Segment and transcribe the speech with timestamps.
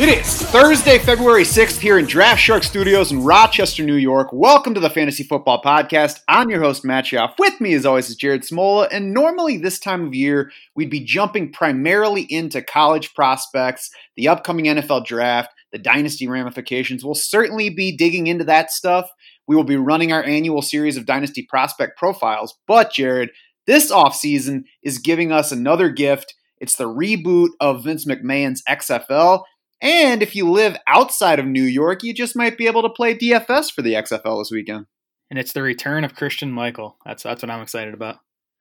[0.00, 4.28] It is Thursday, February 6th here in Draft Shark Studios in Rochester, New York.
[4.32, 6.20] Welcome to the Fantasy Football Podcast.
[6.28, 7.34] I'm your host, Matt Schauf.
[7.36, 8.86] With me, as always, is Jared Smola.
[8.92, 14.66] And normally, this time of year, we'd be jumping primarily into college prospects, the upcoming
[14.66, 17.04] NFL draft, the dynasty ramifications.
[17.04, 19.08] We'll certainly be digging into that stuff.
[19.46, 22.56] We will be running our annual series of dynasty prospect profiles.
[22.66, 23.30] But, Jared,
[23.66, 26.34] this offseason is giving us another gift.
[26.58, 29.44] It's the reboot of Vince McMahon's XFL.
[29.80, 33.16] And if you live outside of New York, you just might be able to play
[33.16, 34.86] DFS for the XFL this weekend.
[35.30, 36.96] and it's the return of Christine Michael.
[37.06, 38.16] That's that's what I'm excited about.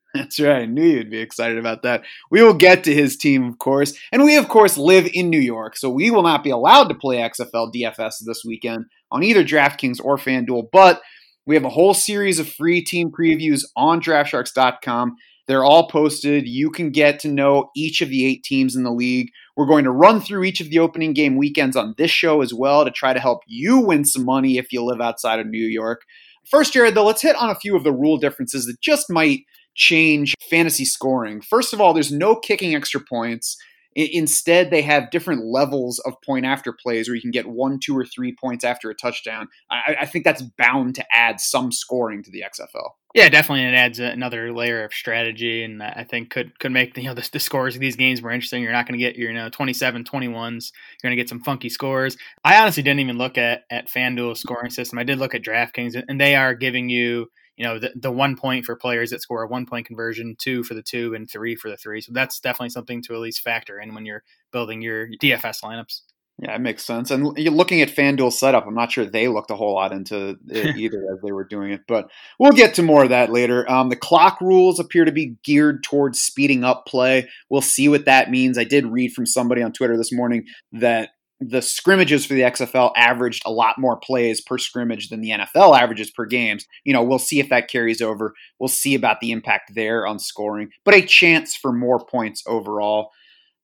[0.13, 0.63] That's right.
[0.63, 2.03] I knew you'd be excited about that.
[2.31, 3.93] We will get to his team, of course.
[4.11, 6.95] And we, of course, live in New York, so we will not be allowed to
[6.95, 10.69] play XFL DFS this weekend on either DraftKings or FanDuel.
[10.71, 11.01] But
[11.45, 15.15] we have a whole series of free team previews on DraftSharks.com.
[15.47, 16.47] They're all posted.
[16.47, 19.29] You can get to know each of the eight teams in the league.
[19.55, 22.53] We're going to run through each of the opening game weekends on this show as
[22.53, 25.65] well to try to help you win some money if you live outside of New
[25.65, 26.01] York.
[26.49, 29.39] First, Jared, though, let's hit on a few of the rule differences that just might
[29.79, 31.41] change fantasy scoring.
[31.41, 33.57] First of all, there's no kicking extra points.
[33.97, 37.79] I- Instead, they have different levels of point after plays where you can get one,
[37.83, 39.47] two, or three points after a touchdown.
[39.71, 42.89] I, I think that's bound to add some scoring to the XFL.
[43.15, 47.05] Yeah, definitely, it adds another layer of strategy, and I think could could make you
[47.05, 48.61] know the, the scores of these games more interesting.
[48.61, 50.31] You're not going to get your you know 27, 21s.
[50.31, 52.17] You're going to get some funky scores.
[52.43, 54.99] I honestly didn't even look at at FanDuel scoring system.
[54.99, 58.37] I did look at DraftKings, and they are giving you you know the, the one
[58.37, 61.55] point for players that score a one point conversion, two for the two, and three
[61.55, 61.99] for the three.
[61.99, 64.23] So that's definitely something to at least factor in when you're
[64.53, 66.01] building your DFS lineups.
[66.41, 67.11] Yeah, it makes sense.
[67.11, 68.65] And you're looking at FanDuel setup.
[68.65, 71.73] I'm not sure they looked a whole lot into it either as they were doing
[71.73, 72.09] it, but
[72.39, 73.69] we'll get to more of that later.
[73.69, 77.27] Um, the clock rules appear to be geared towards speeding up play.
[77.49, 78.57] We'll see what that means.
[78.57, 81.09] I did read from somebody on Twitter this morning that
[81.39, 85.79] the scrimmages for the XFL averaged a lot more plays per scrimmage than the NFL
[85.79, 86.65] averages per games.
[86.83, 88.33] You know, we'll see if that carries over.
[88.59, 93.11] We'll see about the impact there on scoring, but a chance for more points overall.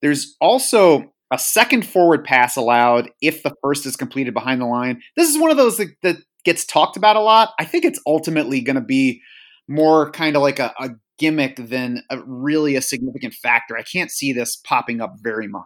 [0.02, 5.02] There's also a second forward pass allowed if the first is completed behind the line.
[5.18, 7.54] This is one of those that, that gets talked about a lot.
[7.60, 9.22] I think it's ultimately going to be
[9.68, 13.78] more kind of like a, a gimmick than a, really a significant factor.
[13.78, 15.64] I can't see this popping up very much.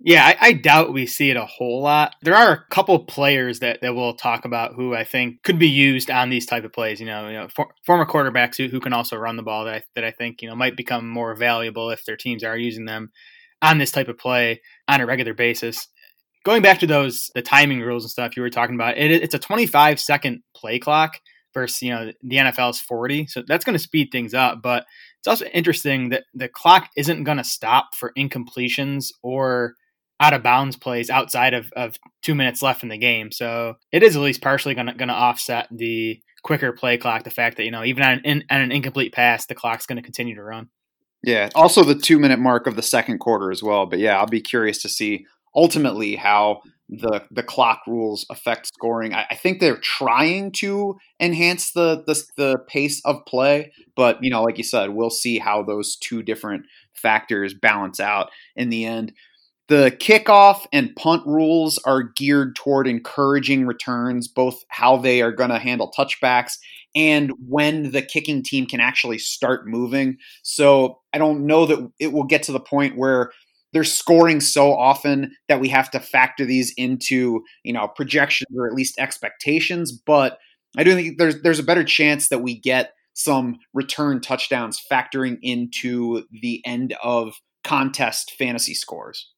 [0.00, 2.14] Yeah, I, I doubt we see it a whole lot.
[2.22, 5.68] There are a couple players that, that we'll talk about who I think could be
[5.68, 7.00] used on these type of plays.
[7.00, 9.74] You know, you know, for, former quarterbacks who, who can also run the ball that
[9.74, 12.84] I, that I think you know might become more valuable if their teams are using
[12.84, 13.10] them
[13.60, 15.88] on this type of play on a regular basis.
[16.44, 19.34] Going back to those the timing rules and stuff you were talking about, it, it's
[19.34, 21.18] a 25 second play clock
[21.52, 24.62] versus you know the NFL's 40, so that's going to speed things up.
[24.62, 24.86] But
[25.18, 29.74] it's also interesting that the clock isn't going to stop for incompletions or
[30.20, 33.30] out of bounds plays outside of, of two minutes left in the game.
[33.30, 37.24] So it is at least partially going to offset the quicker play clock.
[37.24, 39.96] The fact that you know even on an, on an incomplete pass, the clock's going
[39.96, 40.68] to continue to run.
[41.22, 43.86] Yeah, also the two minute mark of the second quarter as well.
[43.86, 49.14] But yeah, I'll be curious to see ultimately how the the clock rules affect scoring.
[49.14, 54.30] I, I think they're trying to enhance the, the the pace of play, but you
[54.30, 56.64] know, like you said, we'll see how those two different
[56.94, 59.12] factors balance out in the end.
[59.68, 65.50] The kickoff and punt rules are geared toward encouraging returns, both how they are going
[65.50, 66.54] to handle touchbacks
[66.94, 70.16] and when the kicking team can actually start moving.
[70.42, 73.30] So I don't know that it will get to the point where
[73.72, 78.66] they're scoring so often that we have to factor these into, you know, projections or
[78.66, 80.38] at least expectations, but
[80.76, 85.38] I do think there's there's a better chance that we get some return touchdowns factoring
[85.42, 89.30] into the end of contest fantasy scores.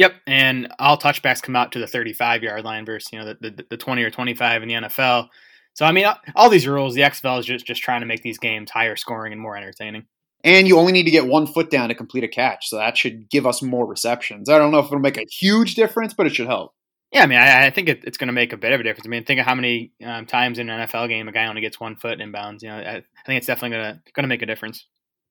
[0.00, 3.50] Yep, and all touchbacks come out to the 35 yard line versus you know the,
[3.50, 5.28] the, the 20 or 25 in the NFL.
[5.74, 8.38] So I mean, all these rules, the XFL is just just trying to make these
[8.38, 10.06] games higher scoring and more entertaining.
[10.42, 12.96] And you only need to get one foot down to complete a catch, so that
[12.96, 14.48] should give us more receptions.
[14.48, 16.72] I don't know if it'll make a huge difference, but it should help.
[17.12, 18.82] Yeah, I mean, I, I think it, it's going to make a bit of a
[18.82, 19.06] difference.
[19.06, 21.60] I mean, think of how many um, times in an NFL game a guy only
[21.60, 22.62] gets one foot inbounds.
[22.62, 24.86] You know, I, I think it's definitely going to going to make a difference.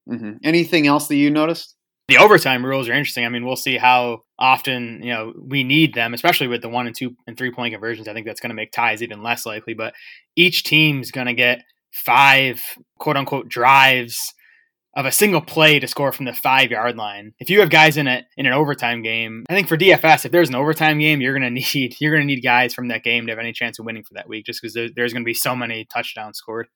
[0.07, 1.75] hmm Anything else that you noticed?
[2.09, 3.23] The overtime rules are interesting.
[3.23, 6.87] I mean, we'll see how often you know we need them, especially with the one
[6.87, 8.07] and two and three point conversions.
[8.07, 9.75] I think that's going to make ties even less likely.
[9.75, 9.93] But
[10.35, 11.61] each team's going to get
[11.91, 12.61] five
[12.97, 14.33] quote unquote drives
[14.95, 17.33] of a single play to score from the five yard line.
[17.39, 20.31] If you have guys in it in an overtime game, I think for DFS, if
[20.31, 23.31] there's an overtime game, you're gonna need you're gonna need guys from that game to
[23.31, 25.55] have any chance of winning for that week, just because there, there's gonna be so
[25.55, 26.67] many touchdowns scored.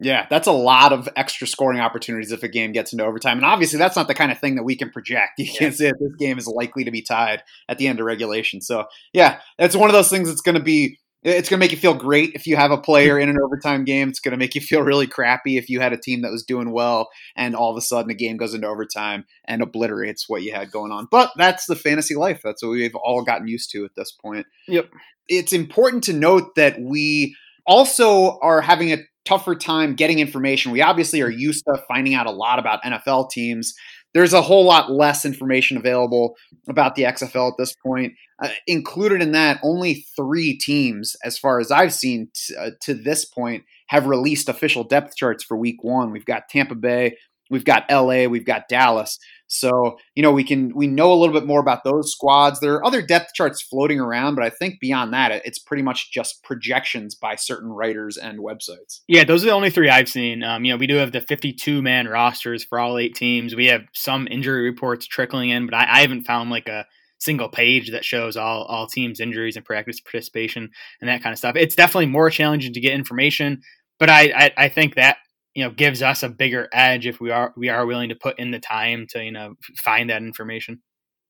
[0.00, 3.38] Yeah, that's a lot of extra scoring opportunities if a game gets into overtime.
[3.38, 5.32] And obviously, that's not the kind of thing that we can project.
[5.38, 8.06] You can't say that this game is likely to be tied at the end of
[8.06, 8.60] regulation.
[8.60, 11.72] So, yeah, it's one of those things that's going to be it's going to make
[11.72, 14.10] you feel great if you have a player in an overtime game.
[14.10, 16.44] It's going to make you feel really crappy if you had a team that was
[16.44, 20.42] doing well and all of a sudden a game goes into overtime and obliterates what
[20.42, 21.08] you had going on.
[21.10, 22.42] But that's the fantasy life.
[22.44, 24.46] That's what we've all gotten used to at this point.
[24.68, 24.90] Yep.
[25.26, 27.34] It's important to note that we
[27.66, 30.72] also are having a tougher time getting information.
[30.72, 33.74] We obviously are used to finding out a lot about NFL teams.
[34.12, 36.36] There's a whole lot less information available
[36.68, 38.12] about the XFL at this point.
[38.42, 42.94] Uh, included in that, only three teams, as far as I've seen t- uh, to
[42.94, 46.10] this point, have released official depth charts for week one.
[46.10, 47.16] We've got Tampa Bay,
[47.50, 49.18] we've got LA, we've got Dallas.
[49.46, 52.60] So, you know, we can we know a little bit more about those squads.
[52.60, 56.10] There are other depth charts floating around, but I think beyond that, it's pretty much
[56.12, 59.00] just projections by certain writers and websites.
[59.06, 60.42] Yeah, those are the only three I've seen.
[60.42, 63.54] Um, you know, we do have the 52 man rosters for all eight teams.
[63.54, 66.86] We have some injury reports trickling in, but I, I haven't found like a
[67.18, 70.70] single page that shows all all teams injuries and practice participation
[71.00, 71.56] and that kind of stuff.
[71.56, 73.62] It's definitely more challenging to get information,
[73.98, 75.16] but I, I, I think that
[75.54, 78.38] you know gives us a bigger edge if we are we are willing to put
[78.38, 80.82] in the time to you know find that information.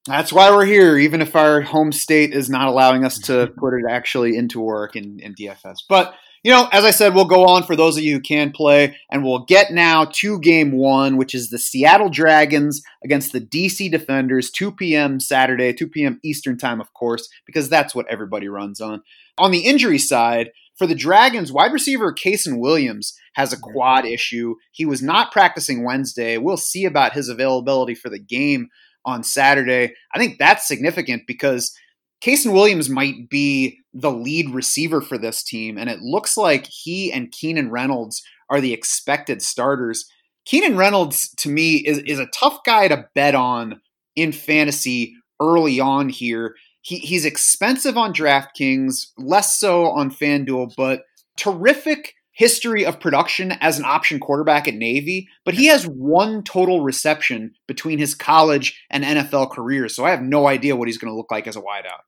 [0.06, 3.58] That's why we're here, even if our home state is not allowing us to mm-hmm.
[3.58, 5.78] put it actually into work in, in DFS.
[5.88, 8.52] But you know, as I said, we'll go on for those of you who can
[8.52, 13.40] play, and we'll get now to game one, which is the Seattle Dragons against the
[13.40, 15.20] DC Defenders, 2 p.m.
[15.20, 16.20] Saturday, 2 p.m.
[16.22, 19.02] Eastern Time, of course, because that's what everybody runs on.
[19.38, 24.56] On the injury side, for the Dragons, wide receiver Kasen Williams has a quad issue.
[24.72, 26.38] He was not practicing Wednesday.
[26.38, 28.68] We'll see about his availability for the game
[29.04, 29.94] on Saturday.
[30.14, 31.76] I think that's significant because
[32.24, 37.12] Kasen Williams might be the lead receiver for this team, and it looks like he
[37.12, 40.06] and Keenan Reynolds are the expected starters.
[40.46, 43.80] Keenan Reynolds, to me, is, is a tough guy to bet on
[44.16, 46.54] in fantasy early on here
[46.84, 51.04] he, he's expensive on DraftKings, less so on FanDuel, but
[51.34, 56.82] terrific history of production as an option quarterback at Navy, but he has one total
[56.82, 59.96] reception between his college and NFL careers.
[59.96, 62.02] So I have no idea what he's going to look like as a wideout.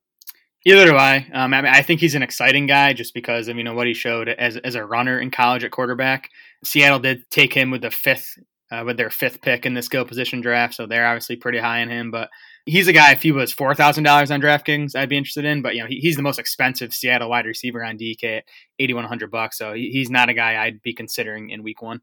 [0.66, 1.26] Either do I.
[1.32, 3.86] Um, I, mean, I think he's an exciting guy just because of you know what
[3.86, 6.28] he showed as as a runner in college at quarterback.
[6.64, 8.36] Seattle did take him with the fifth
[8.70, 11.82] uh, with their fifth pick in the skill position draft, so they're obviously pretty high
[11.82, 12.10] on him.
[12.10, 12.30] But
[12.66, 13.12] he's a guy.
[13.12, 15.62] If he was four thousand dollars on DraftKings, I'd be interested in.
[15.62, 18.44] But you know, he, he's the most expensive Seattle wide receiver on DK at
[18.78, 19.56] eighty one hundred bucks.
[19.56, 22.00] So he, he's not a guy I'd be considering in week one.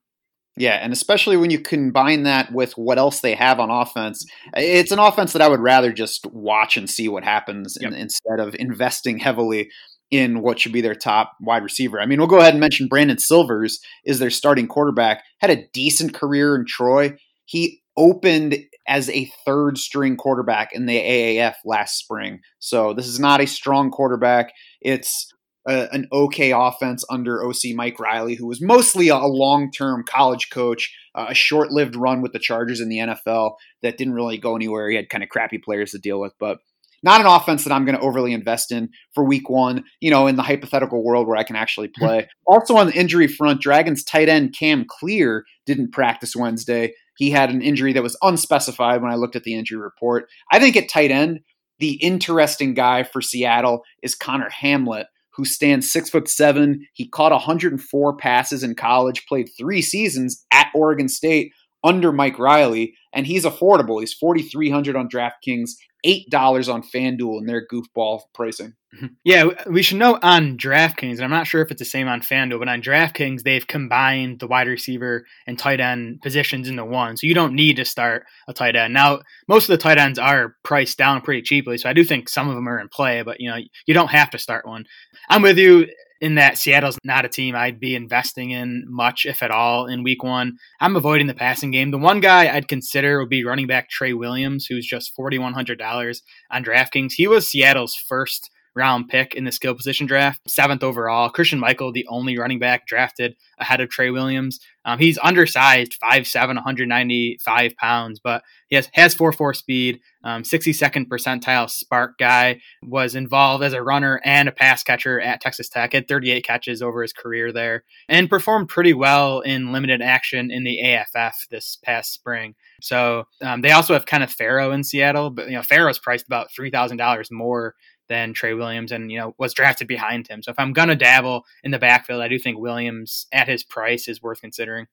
[0.56, 4.24] Yeah, and especially when you combine that with what else they have on offense,
[4.56, 7.92] it's an offense that I would rather just watch and see what happens yep.
[7.92, 9.71] in, instead of investing heavily
[10.12, 12.00] in what should be their top wide receiver.
[12.00, 15.24] I mean, we'll go ahead and mention Brandon Silvers is their starting quarterback.
[15.39, 17.15] Had a decent career in Troy.
[17.45, 18.57] He opened
[18.88, 22.39] as a third string quarterback in the AAF last spring.
[22.59, 24.51] So this is not a strong quarterback.
[24.81, 25.31] It's
[25.68, 30.50] a, an okay offense under OC Mike Riley, who was mostly a, long term college
[30.50, 34.38] coach, uh, a short lived run with the Chargers in the NFL that didn't really
[34.38, 34.89] go anywhere.
[34.89, 36.57] He had kind of crappy players to deal with, but
[37.03, 40.27] not an offense that I'm going to overly invest in for week one, you know,
[40.27, 42.27] in the hypothetical world where I can actually play.
[42.48, 46.93] also on the injury front, Dragons tight end Cam Clear didn't practice Wednesday.
[47.15, 50.27] He had an injury that was unspecified when I looked at the injury report.
[50.51, 51.41] I think at tight end,
[51.79, 55.05] the interesting guy for Seattle is Connor Hamlett,
[55.36, 56.86] who stands six foot seven.
[56.93, 61.51] He caught 104 passes in college, played three seasons at Oregon State
[61.84, 64.00] under Mike Riley, and he's affordable.
[64.00, 65.72] He's 4,300 on DraftKings
[66.03, 68.74] eight dollars on FanDuel in their goofball pricing.
[68.95, 69.07] Mm-hmm.
[69.24, 72.22] Yeah, we should know on DraftKings, and I'm not sure if it's the same on
[72.22, 77.17] FanDuel, but on DraftKings they've combined the wide receiver and tight end positions into one,
[77.17, 78.93] so you don't need to start a tight end.
[78.93, 82.29] Now, most of the tight ends are priced down pretty cheaply, so I do think
[82.29, 84.86] some of them are in play, but you know you don't have to start one.
[85.29, 85.88] I'm with you
[86.24, 90.03] in that Seattle's not a team I'd be investing in much, if at all, in
[90.03, 90.53] week one.
[90.80, 91.92] I'm avoiding the passing game.
[91.92, 96.63] The one guy I'd consider would be running back Trey Williams, who's just $4,100 on
[96.63, 97.12] DraftKings.
[97.18, 101.30] He was Seattle's first round pick in the skill position draft, seventh overall.
[101.30, 104.60] Christine Michael, the only running back drafted ahead of Trey Williams.
[104.86, 111.70] Um, he's undersized, 5'7", 195 pounds, but he has has 4.4 speed, um, 62nd percentile
[111.70, 116.08] SPARQ guy, was involved as a runner and a pass catcher at Texas Tech, had
[116.08, 120.80] 38 catches over his career there, and performed pretty well in limited action in the
[120.84, 122.56] AAF this past spring.
[122.82, 126.51] So um, they also have Kenneth Farrow in Seattle, but you know Farrow's priced about
[126.51, 127.75] three thousand dollars more
[128.10, 130.43] than Trey Williams, and you know was drafted behind him.
[130.43, 134.07] So if I'm gonna dabble in the backfield, I do think Williams at his price
[134.07, 134.88] is worth considering.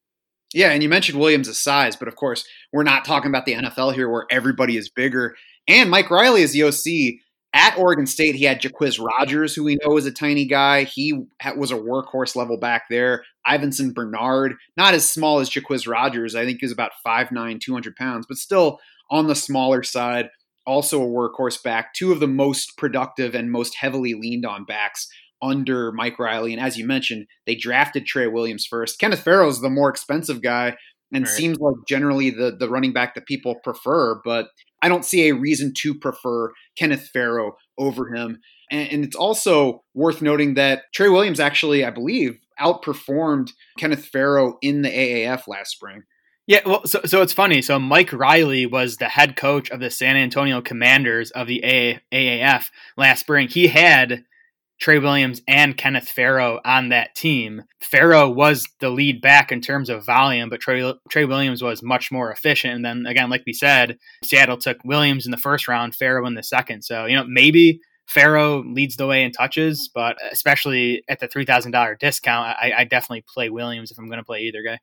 [0.52, 3.94] Yeah, and you mentioned Williams' size, but of course we're not talking about the NFL
[3.94, 5.36] here, where everybody is bigger.
[5.68, 7.20] And Mike Riley is the OC
[7.52, 8.34] at Oregon State.
[8.34, 10.84] He had Jacquizz Rodgers, who we know is a tiny guy.
[10.84, 11.12] He
[11.56, 13.24] was a workhorse level back there.
[13.46, 16.34] Yvenson Bernard, not as small as Jacquizz Rodgers.
[16.34, 18.78] I think he was about 5'9", 200 pounds, but still
[19.10, 20.30] on the smaller side
[20.66, 25.08] also a workhorse back, two of the most productive and most heavily leaned on backs
[25.42, 26.52] under Mike Riley.
[26.52, 28.98] And as you mentioned, they drafted Trey Williams first.
[28.98, 30.76] Kenneth Farrow's the more expensive guy
[31.12, 31.32] and right.
[31.32, 34.48] seems like generally the, the running back that people prefer, but
[34.82, 38.40] I don't see a reason to prefer Kenneth Farrow over him.
[38.70, 44.58] And, and it's also worth noting that Trey Williams actually, I believe, outperformed Kenneth Farrow
[44.62, 46.02] in the AAF last spring.
[46.50, 47.62] Yeah, well, so so it's funny.
[47.62, 52.70] So Mike Riley was the head coach of the San Antonio Commanders of the AAF
[52.96, 53.46] last spring.
[53.46, 54.24] He had
[54.80, 57.62] Trey Williams and Kenneth Farrow on that team.
[57.80, 62.10] Farrow was the lead back in terms of volume, but Trey, Trey Williams was much
[62.10, 62.74] more efficient.
[62.74, 66.34] And then again, like we said, Seattle took Williams in the first round, Farrow in
[66.34, 66.82] the second.
[66.82, 67.78] So you know maybe
[68.08, 72.72] Farrow leads the way in touches, but especially at the three thousand dollar discount, I,
[72.78, 74.80] I definitely play Williams if I'm going to play either guy.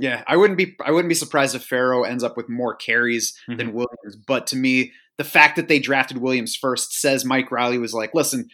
[0.00, 3.38] Yeah, I wouldn't be I wouldn't be surprised if Farrow ends up with more carries
[3.48, 3.58] mm-hmm.
[3.58, 4.16] than Williams.
[4.26, 8.14] But to me, the fact that they drafted Williams first says Mike Riley was like,
[8.14, 8.48] listen,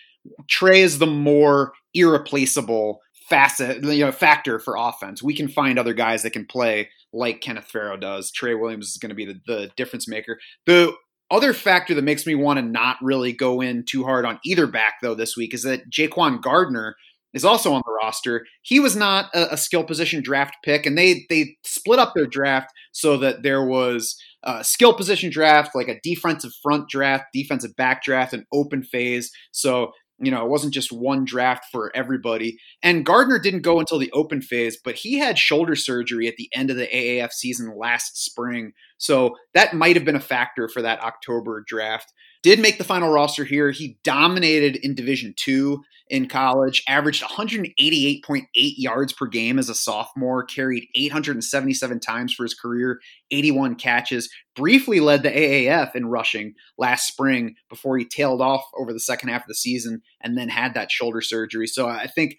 [0.49, 3.01] Trey is the more irreplaceable
[3.31, 5.23] facet, you know, factor for offense.
[5.23, 8.33] We can find other guys that can play like Kenneth Farrow does.
[8.33, 10.41] Trey Williams is going to be the, the difference maker.
[10.67, 10.95] The
[11.31, 14.67] other factor that makes me want to not really go in too hard on either
[14.67, 16.97] back though this week is that Jaquan Gardner
[17.35, 18.47] is also on the roster.
[18.63, 22.27] He was not a, a, skill position draft pick, and they they split up their
[22.27, 27.75] draft so that there was a skill position draft, like a defensive front draft, defensive
[27.77, 29.31] back draft, an open phase.
[29.53, 32.59] So you know, it wasn't just one draft for everybody.
[32.83, 36.49] And Gardner didn't go until the open phase, but he had shoulder surgery at the
[36.55, 38.73] end of the AAF season last spring.
[38.97, 42.13] So that might have been a factor for that October draft.
[42.47, 43.73] Did make the final roster here.
[43.73, 50.45] He dominated in Division Two in college, averaged 188.8 yards per game as a sophomore,
[50.45, 53.01] carried 877 times for his career,
[53.33, 58.93] 81 catches, briefly led the AAF in rushing last spring before he tailed off over
[58.93, 61.67] the second half of the season and then had that shoulder surgery.
[61.67, 62.37] So I think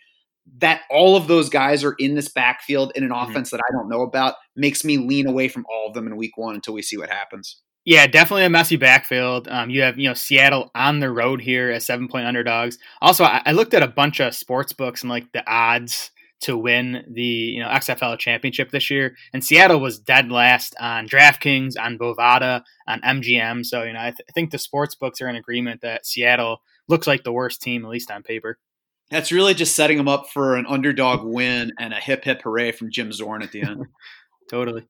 [0.59, 3.29] that all of those guys are in this backfield in an mm-hmm.
[3.29, 6.15] offense that I don't know about makes me lean away from all of them in
[6.15, 7.61] week one until we see what happens.
[7.87, 9.47] Yeah, definitely a messy backfield.
[9.47, 12.77] Um, you have you know Seattle on the road here as seven point underdogs.
[13.01, 16.57] Also, I, I, looked at a bunch of sports books and like the odds to
[16.57, 21.75] win the you know XFL championship this year, and Seattle was dead last on DraftKings,
[21.79, 23.65] on Bovada, on MGM.
[23.65, 26.57] So you know I, th- I think the sports books are in agreement that Seattle
[26.89, 28.59] looks like the worst team at least on paper.
[29.11, 32.73] That's really just setting them up for an underdog win and a hip hip hooray
[32.73, 33.85] from Jim Zorn at the end.
[34.49, 34.85] totally.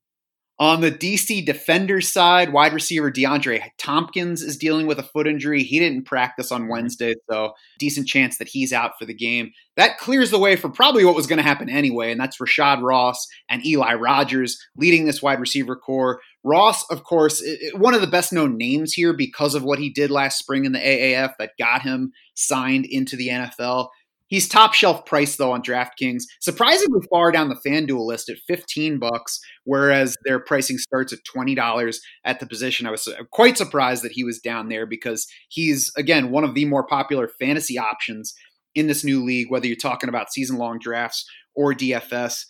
[0.60, 5.62] On the DC defender side, wide receiver DeAndre Thompkins is dealing with a foot injury.
[5.62, 9.52] He didn't practice on Wednesday, so decent chance that he's out for the game.
[9.76, 12.82] That clears the way for probably what was going to happen anyway, and that's Rashad
[12.82, 16.22] Ross and Eli Rogers leading this wide receiver core.
[16.44, 17.44] Ross, of course,
[17.76, 20.72] one of the best known names here because of what he did last spring in
[20.72, 23.90] the AAF that got him signed into the NFL.
[24.28, 29.00] He's top shelf price though on DraftKings, surprisingly far down the FanDuel list at 15
[29.00, 32.88] bucks, whereas their pricing starts at $20 at the position.
[32.88, 36.66] I was quite surprised that he was down there because he's again one of the
[36.66, 38.34] more popular fantasy options
[38.76, 42.44] in this new league, whether you're talking about season long drafts or DFS.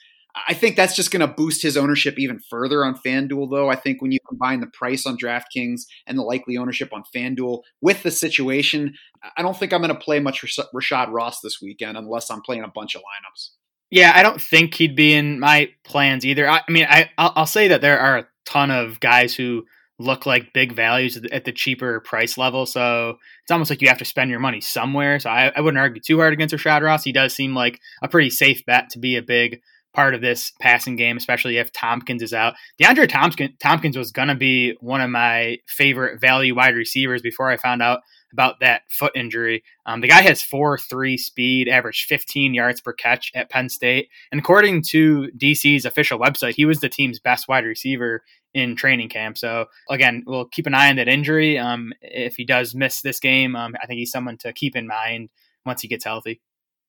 [0.48, 3.70] I think that's just going to boost his ownership even further on FanDuel, though.
[3.70, 7.62] I think when you combine the price on DraftKings and the likely ownership on FanDuel
[7.82, 8.94] with the situation,
[9.38, 10.42] I don't think I'm going to play much
[10.74, 13.50] Rashad Ross this weekend unless I'm playing a bunch of lineups.
[13.90, 16.50] Yeah, I don't think he'd be in my plans either.
[16.50, 19.66] I, I mean, I, I'll, I'll say that there are a ton of guys who
[20.00, 22.66] look like big values at the cheaper price level.
[22.66, 25.20] So it's almost like you have to spend your money somewhere.
[25.20, 27.04] So I, I wouldn't argue too hard against Rashad Ross.
[27.04, 29.62] He does seem like a pretty safe bet to be a big
[29.98, 32.54] part of this passing game, especially if Thompkins is out.
[32.80, 37.50] DeAndre Thompkins, Thompkins was going to be one of my favorite value wide receivers before
[37.50, 38.02] I found out
[38.32, 39.64] about that foot injury.
[39.88, 44.10] Um, the guy has 4 3 speed, averaged 15 yards per catch at Penn State.
[44.32, 48.22] And according to DC's official website, he was the team's best wide receiver
[48.54, 49.40] in training camp.
[49.40, 51.58] So, again, we'll keep an eye on that injury.
[51.58, 54.86] Um, if he does miss this game, um, I think he's someone to keep in
[54.86, 55.30] mind
[55.66, 56.40] once he gets healthy.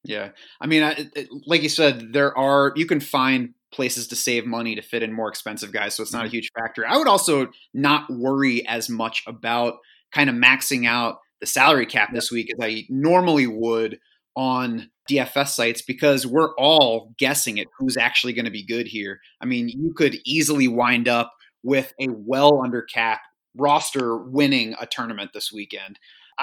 [0.04, 0.30] Yeah.
[0.60, 1.08] I mean, I,
[1.46, 5.12] like you said, there are, you can find places to save money to fit in
[5.12, 5.94] more expensive guys.
[5.94, 6.36] So it's not a mm-hmm.
[6.36, 6.86] huge factor.
[6.86, 9.74] I would also not worry as much about
[10.12, 13.98] kind of maxing out the salary cap this week as I normally would
[14.34, 19.20] on DFS sites because we're all guessing at who's actually going to be good here.
[19.40, 23.20] I mean, you could easily wind up with a well under cap
[23.56, 25.98] roster winning a tournament this weekend.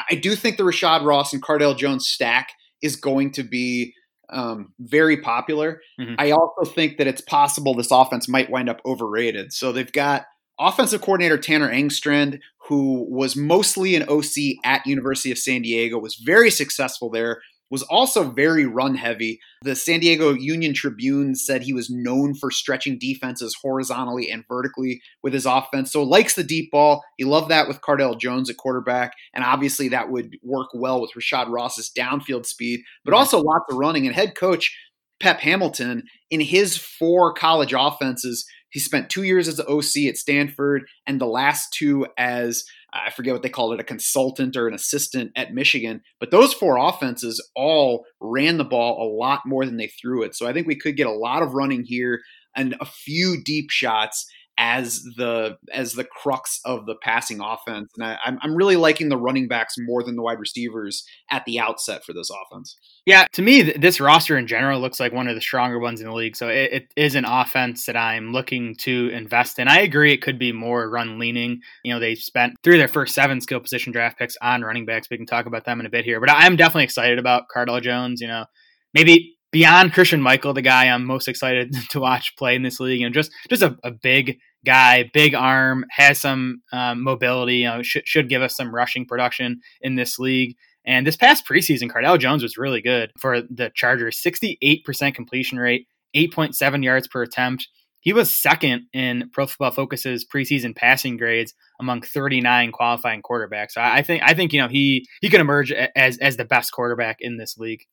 [0.10, 2.50] I do think the Rashad Ross and Cardale Jones stack
[2.86, 3.94] is going to be
[4.30, 5.82] um, very popular.
[6.00, 6.16] Mm-hmm.
[6.18, 9.54] I also think that it's possible this offense might wind up overrated.
[9.54, 10.26] So they've got
[10.60, 16.16] offensive coordinator Tanner Engstrand, who was mostly an OC at University of San Diego, was
[16.16, 19.40] very successful there, was also very run heavy.
[19.64, 25.02] The San Diego Union Tribune said he was known for stretching defenses horizontally and vertically
[25.24, 25.92] with his offense.
[25.92, 27.04] So likes the deep ball.
[27.18, 29.14] He loved that with Cardale Jones at quarterback.
[29.34, 33.78] And obviously that would work well with Rashad Ross's downfield speed, but also lots of
[33.78, 34.06] running.
[34.06, 34.76] And head coach
[35.20, 38.46] Pep Hamilton, in his four college offenses,
[38.76, 43.10] he spent two years as an OC at Stanford and the last two as I
[43.10, 46.02] forget what they called it, a consultant or an assistant at Michigan.
[46.20, 50.36] But those four offenses all ran the ball a lot more than they threw it.
[50.36, 52.20] So I think we could get a lot of running here
[52.54, 57.92] and a few deep shots as the as the crux of the passing offense.
[57.96, 61.44] And I, am I'm really liking the running backs more than the wide receivers at
[61.46, 62.78] the outset for this offense.
[63.06, 66.08] Yeah, to me, this roster in general looks like one of the stronger ones in
[66.08, 66.36] the league.
[66.36, 69.68] So it, it is an offense that I'm looking to invest in.
[69.68, 71.62] I agree it could be more run leaning.
[71.84, 75.10] You know, they spent through their first seven skill position draft picks on running backs.
[75.10, 77.82] We can talk about them in a bit here, but I'm definitely excited about Cardale
[77.82, 78.22] Jones.
[78.22, 78.46] You know,
[78.94, 83.02] maybe beyond Christine Michael, the guy I'm most excited to watch play in this league,
[83.02, 87.58] and just just a, a big guy, big arm, has some um, mobility.
[87.60, 90.58] You know, should should give us some rushing production in this league.
[90.86, 94.22] And this past preseason, Cardale Jones was really good for the Chargers.
[94.22, 97.70] 68% completion rate, 8.7 yards per attempt.
[98.02, 103.72] He was second in Pro Football Focus's preseason passing grades among 39 qualifying quarterbacks.
[103.72, 106.74] So I think I think you know he he can emerge as as the best
[106.74, 107.86] quarterback in this league.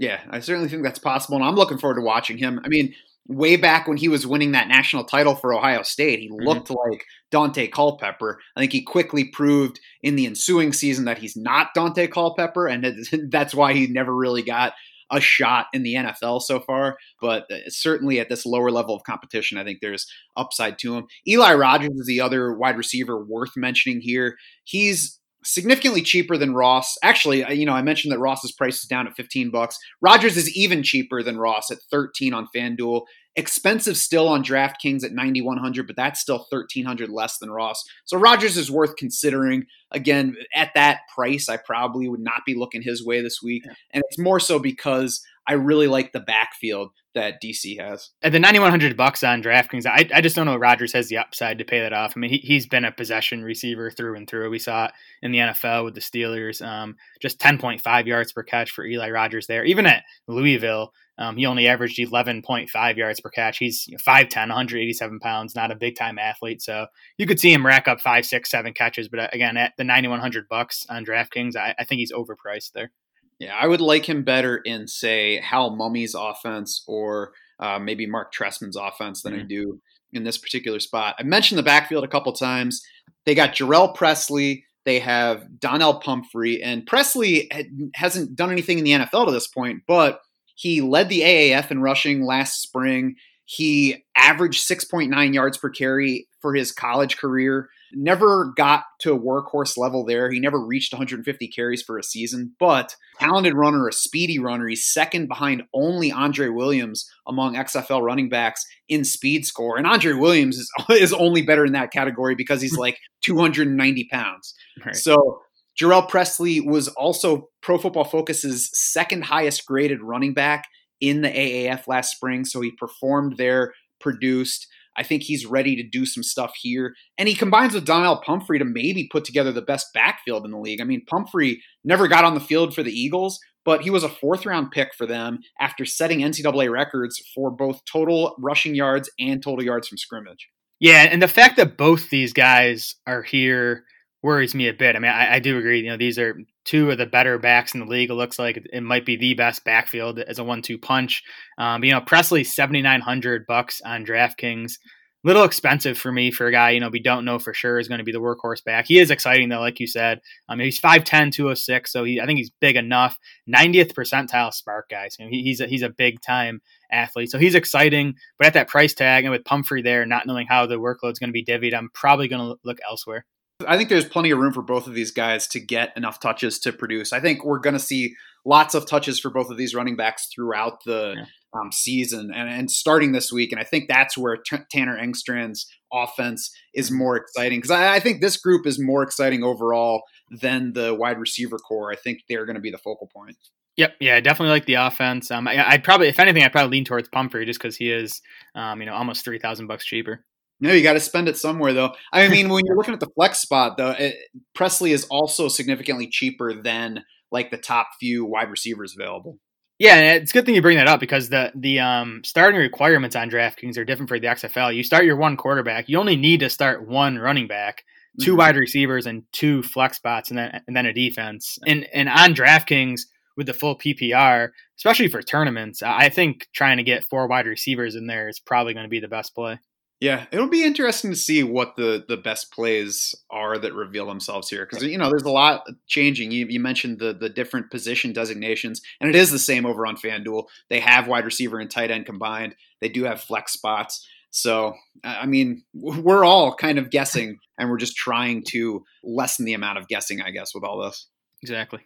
[0.00, 2.58] Yeah, I certainly think that's possible, and I'm looking forward to watching him.
[2.64, 2.94] I mean,
[3.28, 6.42] way back when he was winning that national title for Ohio State, he mm-hmm.
[6.42, 8.40] looked like Daunte Culpepper.
[8.56, 12.96] I think he quickly proved in the ensuing season that he's not Daunte Culpepper, and
[13.30, 14.72] that's why he never really got
[15.10, 16.96] a shot in the NFL so far.
[17.20, 21.08] But uh, certainly at this lower level of competition, I think there's upside to him.
[21.28, 24.38] Eli Rogers is the other wide receiver worth mentioning here.
[24.64, 26.96] He's significantly cheaper than Ross.
[27.02, 29.78] Actually, you know, I mentioned that Ross's price is down at 15 bucks.
[30.00, 33.02] Rogers is even cheaper than Ross at 13 on FanDuel.
[33.36, 37.82] Expensive still on DraftKings at 9100, but that's still 1300 less than Ross.
[38.04, 39.66] So Rogers is worth considering.
[39.92, 43.64] Again, at that price, I probably would not be looking his way this week.
[43.92, 48.10] And it's more so because I really like the backfield that DC has.
[48.22, 51.58] At the 9100 bucks on DraftKings, I, I just don't know Rogers has the upside
[51.58, 52.12] to pay that off.
[52.14, 54.48] I mean, he, he's been a possession receiver through and through.
[54.48, 56.64] We saw it in the NFL with the Steelers.
[56.64, 59.64] Um, just 10.5 yards per catch for Eli Rogers there.
[59.64, 63.58] Even at Louisville, um, he only averaged 11.5 yards per catch.
[63.58, 66.62] He's 5'10, 187 pounds, not a big time athlete.
[66.62, 66.86] So
[67.18, 69.08] you could see him rack up five, six, seven catches.
[69.08, 72.92] But uh, again, at the 9100 bucks on DraftKings, I, I think he's overpriced there.
[73.40, 78.32] Yeah, I would like him better in, say, Hal Mumme's offense or uh, maybe Mark
[78.32, 79.42] Trestman's offense than mm-hmm.
[79.42, 79.80] I do
[80.12, 81.16] in this particular spot.
[81.18, 82.82] I mentioned the backfield a couple times.
[83.24, 84.64] They got Jhurell Pressley.
[84.84, 86.62] They have Donnel Pumphrey.
[86.62, 87.50] And Pressley
[87.94, 90.20] hasn't done anything in the NFL to this point, but
[90.54, 93.16] he led the AAF in rushing last spring.
[93.46, 97.68] He averaged 6.9 yards per carry for his college career.
[97.92, 100.30] Never got to a workhorse level there.
[100.30, 104.68] He never reached 150 carries for a season, but talented runner, a speedy runner.
[104.68, 109.76] He's second behind only Andre Williams among XFL running backs in speed score.
[109.76, 114.54] And Andre Williams is, is only better in that category because he's like 290 pounds.
[114.84, 114.96] Right.
[114.96, 115.40] So
[115.80, 120.66] Jhurell Pressley was also Pro Football Focus's second highest graded running back
[121.00, 122.44] in the AAF last spring.
[122.44, 124.66] So he performed there, produced.
[124.96, 126.94] I think he's ready to do some stuff here.
[127.16, 130.58] And he combines with Donnel Pumphrey to maybe put together the best backfield in the
[130.58, 130.80] league.
[130.80, 134.08] I mean, Pumphrey never got on the field for the Eagles, but he was a
[134.08, 139.42] fourth round pick for them after setting NCAA records for both total rushing yards and
[139.42, 140.48] total yards from scrimmage.
[140.80, 143.84] Yeah, and the fact that both these guys are here
[144.22, 144.96] worries me a bit.
[144.96, 145.80] I mean, I, I, do agree.
[145.80, 148.10] You know, these are two of the better backs in the league.
[148.10, 151.22] It looks like it might be the best backfield as a one-two punch.
[151.58, 154.74] Um, you know, Pressley seventy nine hundred bucks on DraftKings.
[155.22, 157.88] Little expensive for me for a guy, you know, we don't know for sure is
[157.88, 158.86] going to be the workhorse back.
[158.86, 160.18] He is exciting though, like you said.
[160.48, 163.18] I Um, he's 5'10", 206, so he, I think he's big enough.
[163.46, 165.16] 90th percentile SPARQ guys.
[165.18, 167.30] He, he's a, he's a big time athlete.
[167.30, 170.64] So he's exciting, but at that price tag and with Pumphrey there, not knowing how
[170.64, 173.26] the workload's going to be divvied, I'm probably going to look elsewhere.
[173.66, 176.58] I think there's plenty of room for both of these guys to get enough touches
[176.60, 177.12] to produce.
[177.12, 180.28] I think we're going to see lots of touches for both of these running backs
[180.34, 181.24] throughout the yeah.
[181.60, 183.52] um, season and, and, starting this week.
[183.52, 186.98] And I think that's where T- Tanner Engstrand's offense is mm-hmm.
[186.98, 191.18] more exciting because I, I, think this group is more exciting overall than the wide
[191.18, 191.92] receiver core.
[191.92, 193.36] I think they're going to be the focal point.
[193.76, 195.30] Yep, yeah, I definitely like the offense.
[195.30, 198.20] Um, I, would probably, if anything, I'd probably lean towards Pumphrey just because he is,
[198.54, 200.24] um, you know, almost three thousand bucks cheaper.
[200.60, 201.94] No, you got to spend it somewhere, though.
[202.12, 204.16] I mean, when you're looking at the flex spot, though, it,
[204.54, 209.38] Pressley is also significantly cheaper than like the top few wide receivers available.
[209.78, 213.16] Yeah, it's a good thing you bring that up because the the um, starting requirements
[213.16, 214.74] on DraftKings are different for the XFL.
[214.74, 217.84] You start your one quarterback, you only need to start one running back,
[218.20, 218.38] 2 mm-hmm.
[218.38, 221.58] wide receivers, and two flex spots, and then and then a defense.
[221.66, 223.02] And and on DraftKings
[223.38, 227.94] with the full PPR, especially for tournaments, I think trying to get four wide receivers
[227.94, 229.60] in there is probably going to be the best play.
[230.00, 234.48] Yeah, it'll be interesting to see what the the best plays are that reveal themselves
[234.48, 236.30] here because you know there's a lot changing.
[236.30, 239.96] You, you mentioned the the different position designations, and it is the same over on
[239.96, 240.44] FanDuel.
[240.70, 242.54] They have wide receiver and tight end combined.
[242.80, 244.08] They do have flex spots.
[244.30, 249.54] So I mean, we're all kind of guessing, and we're just trying to lessen the
[249.54, 251.08] amount of guessing, I guess, with all this.
[251.42, 251.80] Exactly.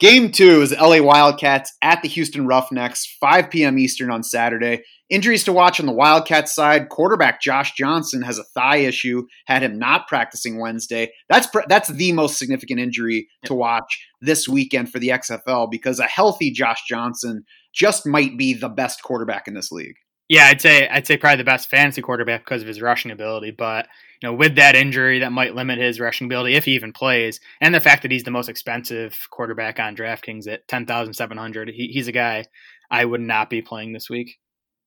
[0.00, 3.78] Game two is LA Wildcats at the Houston Roughnecks, 5 p.m.
[3.78, 4.82] Eastern on Saturday.
[5.08, 6.88] Injuries to watch on the Wildcats side.
[6.88, 11.12] Quarterback Josh Johnson has a thigh issue, had him not practicing Wednesday.
[11.28, 16.04] That's that's the most significant injury to watch this weekend for the XFL because a
[16.04, 19.96] healthy Josh Johnson just might be the best quarterback in this league.
[20.28, 23.50] Yeah, I'd say I'd say probably the best fantasy quarterback because of his rushing ability,
[23.50, 23.86] but
[24.22, 27.40] you know, with that injury, that might limit his rushing ability if he even plays,
[27.60, 31.36] and the fact that he's the most expensive quarterback on DraftKings at ten thousand seven
[31.36, 32.46] hundred, he, he's a guy
[32.90, 34.38] I would not be playing this week.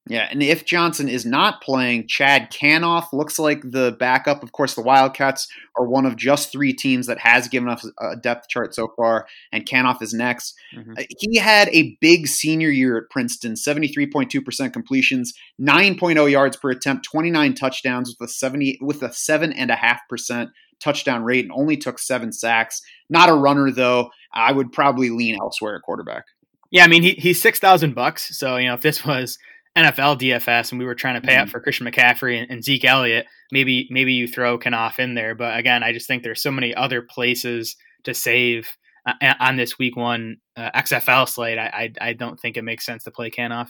[0.09, 4.43] Yeah, and if Johnson is not playing, Chad Kanoff looks like the backup.
[4.43, 8.15] Of course, the Wildcats are one of just three teams that has given us a
[8.15, 10.55] depth chart so far, and Kanoff is next.
[10.75, 10.93] Mm-hmm.
[10.97, 17.05] Uh, he had a big senior year at Princeton 73.2% completions, 9.0 yards per attempt,
[17.05, 22.81] 29 touchdowns with a 70 with a 7.5% touchdown rate, and only took seven sacks.
[23.09, 24.11] Not a runner, though.
[24.33, 26.25] I would probably lean elsewhere at quarterback.
[26.69, 28.37] Yeah, I mean, he, he's 6,000 bucks.
[28.37, 29.39] So, you know, if this was
[29.77, 31.43] NFL DFS and we were trying to pay mm-hmm.
[31.43, 35.35] up for Christian McCaffrey and, and, Zeke Elliott, maybe maybe you throw Kanoff in there.
[35.35, 38.69] But again, I just think there's so many other places to save
[39.05, 41.59] uh, on this week one uh, XFL slate.
[41.59, 43.69] I, I, I don't think it makes sense to play Kanoff.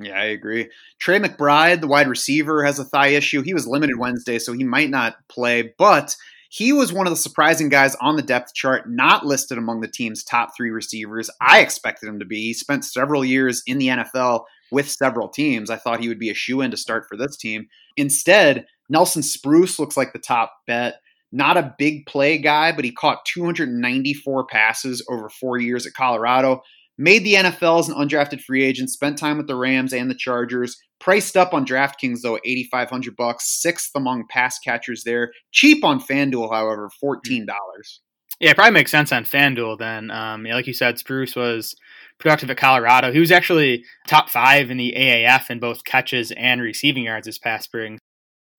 [0.00, 0.70] Yeah, I agree.
[0.98, 3.42] Tre McBride, the wide receiver, has a thigh issue.
[3.42, 6.16] He was limited Wednesday, so he might not play, but
[6.52, 9.88] he was one of the surprising guys on the depth chart, not listed among the
[9.88, 11.30] team's top three receivers.
[11.40, 12.42] I expected him to be.
[12.42, 15.70] He spent several years in the NFL with several teams.
[15.70, 17.68] I thought he would be a shoe in to start for this team.
[17.96, 20.96] Instead, Nelson Spruce looks like the top bet.
[21.32, 26.60] Not a big play guy, but he caught 294 passes over four years at Colorado.
[26.98, 28.90] Made the NFL as an undrafted free agent.
[28.90, 30.76] Spent time with the Rams and the Chargers.
[31.02, 33.60] Priced up on DraftKings though, 8,500 bucks.
[33.60, 35.32] Sixth among pass catchers there.
[35.50, 38.00] Cheap on FanDuel, however, fourteen dollars.
[38.38, 40.12] Yeah, it probably makes sense on FanDuel then.
[40.12, 41.74] Um, yeah, like you said, Spruce was
[42.20, 43.10] productive at Colorado.
[43.10, 47.36] He was actually top five in the AAF in both catches and receiving yards this
[47.36, 47.98] past spring.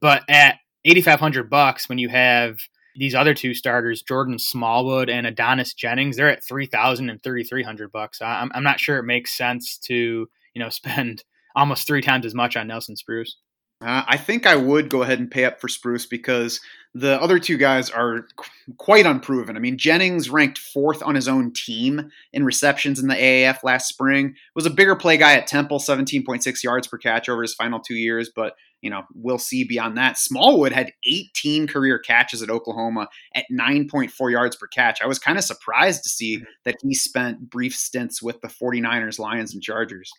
[0.01, 2.57] But at 8,500 bucks, when you have
[2.97, 8.21] these other two starters, Jordan Smallwood and Adonis Jennings, they're at 3,000 and 3,300 bucks.
[8.21, 11.23] I'm, I'm not sure it makes sense to, you know, spend
[11.55, 13.37] almost three times as much on Nelson Spruce.
[13.81, 16.61] Uh, I think I would go ahead and pay up for Spruce because
[16.93, 19.57] the other two guys are qu- quite unproven.
[19.57, 23.89] I mean, Jennings ranked fourth on his own team in receptions in the AAF last
[23.89, 24.35] spring.
[24.55, 27.95] Was a bigger play guy at Temple, 17.6 yards per catch over his final two
[27.95, 30.17] years, but you know, we'll see beyond that.
[30.17, 35.01] Smallwood had 18 career catches at Oklahoma at 9.4 yards per catch.
[35.01, 36.45] I was kind of surprised to see mm-hmm.
[36.65, 40.11] that he spent brief stints with the 49ers, Lions, and Chargers.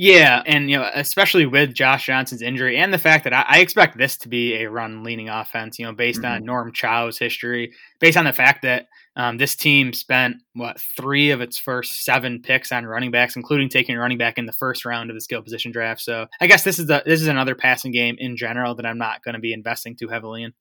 [0.00, 3.58] Yeah, and you know, especially with Josh Johnson's injury and the fact that I, I
[3.58, 5.76] expect this to be a run-leaning offense.
[5.76, 6.34] You know, based mm-hmm.
[6.34, 11.32] on Norm Chow's history, based on the fact that um, this team spent what three
[11.32, 14.52] of its first seven picks on running backs, including taking a running back in the
[14.52, 16.00] first round of the skill position draft.
[16.00, 18.98] So I guess this is the this is another passing game in general that I'm
[18.98, 20.52] not going to be investing too heavily in.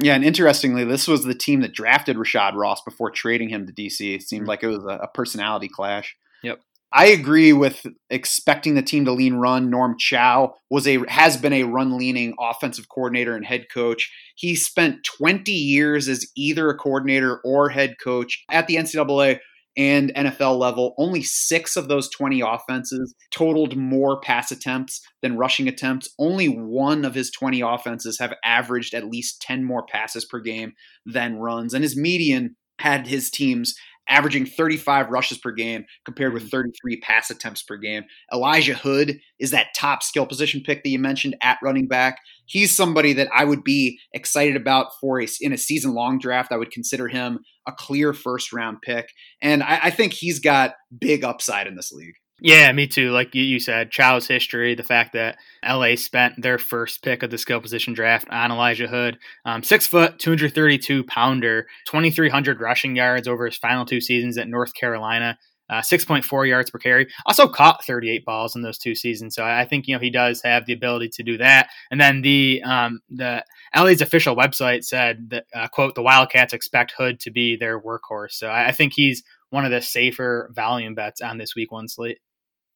[0.00, 3.72] Yeah, and interestingly, this was the team that drafted Rashad Ross before trading him to
[3.72, 4.14] DC.
[4.14, 4.48] It seemed mm-hmm.
[4.48, 6.14] like it was a, a personality clash.
[6.44, 6.60] Yep.
[6.92, 9.70] I agree with expecting the team to lean run.
[9.70, 14.10] Norm Chow was a has been a run leaning offensive coordinator and head coach.
[14.36, 19.40] He spent 20 years as either a coordinator or head coach at the NCAA
[19.76, 20.94] and NFL level.
[20.96, 26.08] Only six of those 20 offenses totaled more pass attempts than rushing attempts.
[26.18, 30.72] Only one of his 20 offenses have averaged at least 10 more passes per game
[31.04, 31.74] than runs.
[31.74, 33.74] And his median had his teams
[34.08, 36.50] averaging 35 rushes per game compared with mm.
[36.50, 38.04] 33 pass attempts per game.
[38.32, 42.18] Elijah Hood is that top skill position pick that you mentioned at running back.
[42.46, 46.52] He's somebody that I would be excited about for a, in a season long draft.
[46.52, 49.08] I would consider him a clear first round pick.
[49.42, 52.14] And I, I think he's got big upside in this league.
[52.40, 53.10] Yeah, me too.
[53.12, 57.30] Like you, you said, Chow's history, the fact that LA spent their first pick of
[57.30, 63.26] the skill position draft on Elijah Hood, um, six foot, 232 pounder, 2,300 rushing yards
[63.26, 65.38] over his final two seasons at North Carolina.
[65.68, 67.08] Uh, 6.4 yards per carry.
[67.24, 69.34] Also caught 38 balls in those two seasons.
[69.34, 71.70] So I think you know he does have the ability to do that.
[71.90, 73.44] And then the um, the
[73.74, 78.32] LA's official website said that uh, quote the Wildcats expect Hood to be their workhorse.
[78.32, 81.88] So I, I think he's one of the safer volume bets on this week one
[81.88, 82.18] slate.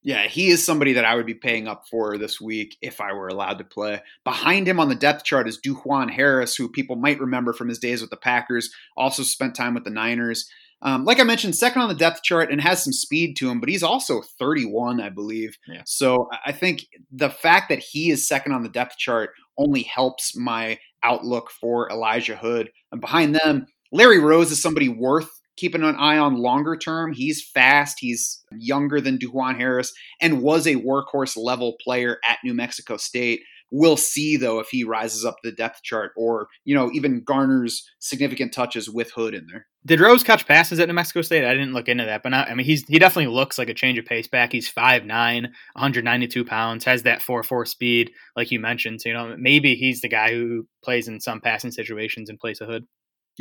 [0.02, 3.12] Yeah, he is somebody that I would be paying up for this week if I
[3.12, 4.00] were allowed to play.
[4.24, 7.78] Behind him on the depth chart is DuJuan Harris, who people might remember from his
[7.78, 10.48] days with the Packers, also spent time with the Niners.
[10.82, 13.60] Um, like I mentioned, second on the depth chart and has some speed to him,
[13.60, 15.58] but he's also 31, I believe.
[15.68, 15.82] Yeah.
[15.84, 20.34] So I think the fact that he is second on the depth chart only helps
[20.34, 22.70] my outlook for Elijah Hood.
[22.92, 25.30] And behind them, Larry Rose is somebody worth
[25.60, 27.12] keeping an eye on longer term.
[27.12, 27.98] He's fast.
[28.00, 33.40] He's younger than DuJuan Harris and was a workhorse level player at New Mexico State.
[33.72, 37.88] We'll see though if he rises up the depth chart or you know even garners
[38.00, 39.66] significant touches with Hood in there.
[39.86, 41.44] Did Rose catch passes at New Mexico State?
[41.44, 43.74] I didn't look into that, but not, I mean he's he definitely looks like a
[43.74, 44.50] change of pace back.
[44.50, 49.02] He's 5'9", 192 pounds, has that four four speed like you mentioned.
[49.02, 52.60] So you know maybe he's the guy who plays in some passing situations in place
[52.60, 52.86] of Hood.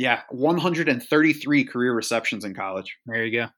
[0.00, 2.96] Yeah, 133 career receptions in college.
[3.04, 3.48] There you go.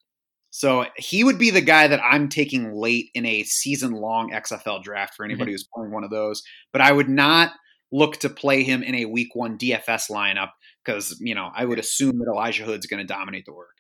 [0.51, 4.83] So he would be the guy that I'm taking late in a season long XFL
[4.83, 5.53] draft for anybody mm-hmm.
[5.53, 6.43] who's playing one of those.
[6.73, 7.53] But I would not
[7.93, 10.49] look to play him in a week one DFS lineup
[10.85, 13.77] because, you know, I would assume that Elijah Hood's going to dominate the work.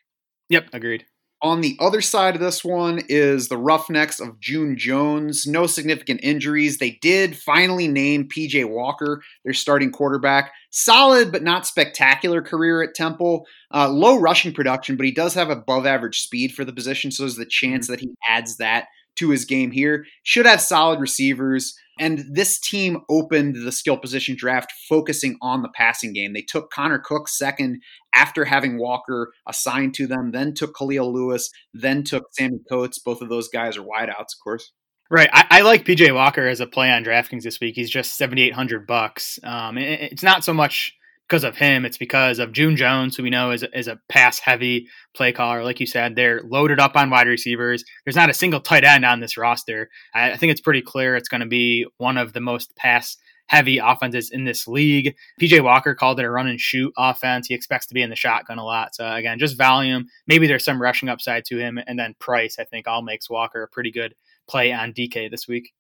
[0.48, 1.05] Yep, agreed.
[1.42, 5.44] On the other side of this one is the Roughnecks of June Jones.
[5.44, 6.78] No significant injuries.
[6.78, 10.52] They did finally name PJ Walker their starting quarterback.
[10.70, 13.44] Solid but not spectacular career at Temple.
[13.74, 17.24] Uh, low rushing production, but he does have above average speed for the position, so
[17.24, 17.94] there's the chance mm-hmm.
[17.94, 20.07] that he adds that to his game here.
[20.22, 21.76] Should have solid receivers.
[21.98, 26.33] And this team opened the skill position draft focusing on the passing game.
[26.33, 27.83] They took Connor Cook second
[28.14, 32.98] after having Walker assigned to them, then took Kahlil Lewis, then took Sammy Coates.
[32.98, 34.72] Both of those guys are wideouts, of course.
[35.11, 35.28] Right.
[35.33, 37.74] I, I, like PJ Walker as a play on DraftKings this week.
[37.74, 39.38] He's just seventy eight hundred bucks.
[39.44, 40.96] Um, it, it's not so much
[41.28, 41.85] because of him.
[41.85, 45.64] It's because of June Jones, who we know is, is a pass heavy play caller.
[45.64, 47.85] Like you said, they're loaded up on wide receivers.
[48.04, 49.88] There's not a single tight end on this roster.
[50.14, 53.16] I, I think it's pretty clear it's going to be one of the most pass
[53.46, 55.14] heavy offenses in this league.
[55.40, 57.46] PJ Walker called it a run and shoot offense.
[57.48, 58.94] He expects to be in the shotgun a lot.
[58.94, 60.06] So again, just volume.
[60.26, 62.58] Maybe there's some rushing upside to him, and then price.
[62.58, 64.14] I think all makes Walker a pretty good
[64.48, 65.72] play on DK this week.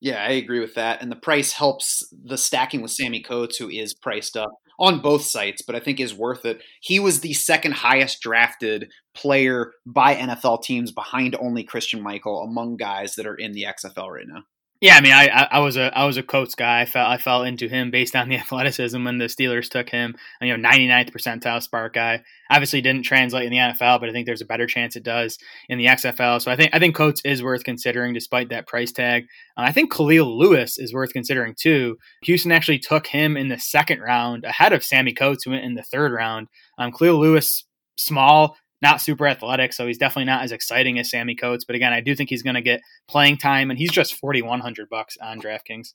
[0.00, 1.00] Yeah, I agree with that.
[1.00, 5.22] And the price helps the stacking with Sammy Coates, who is priced up on both
[5.22, 6.62] sites, but I think is worth it.
[6.80, 12.76] He was the second highest drafted player by NFL teams behind only Christine Michael among
[12.76, 14.42] guys that are in the XFL right now.
[14.84, 16.82] Yeah, I mean, I, I was a I was a Coates guy.
[16.82, 20.14] I fell I fell into him based on the athleticism when the Steelers took him.
[20.42, 22.22] You know, 99th percentile SPARQ guy.
[22.50, 25.38] Obviously, didn't translate in the NFL, but I think there's a better chance it does
[25.70, 26.42] in the XFL.
[26.42, 29.24] So I think I think Coates is worth considering despite that price tag.
[29.56, 31.96] Uh, I think Kahlil Lewis is worth considering too.
[32.24, 35.76] Houston actually took him in the second round ahead of Sammy Coates, who went in
[35.76, 36.48] the third round.
[36.76, 37.64] Um, Kahlil Lewis,
[37.96, 41.64] small, not super athletic, so he's definitely not as exciting as Sammy Coates.
[41.64, 44.42] But again, I do think he's going to get playing time, and he's just forty
[44.42, 45.94] one hundred bucks on DraftKings.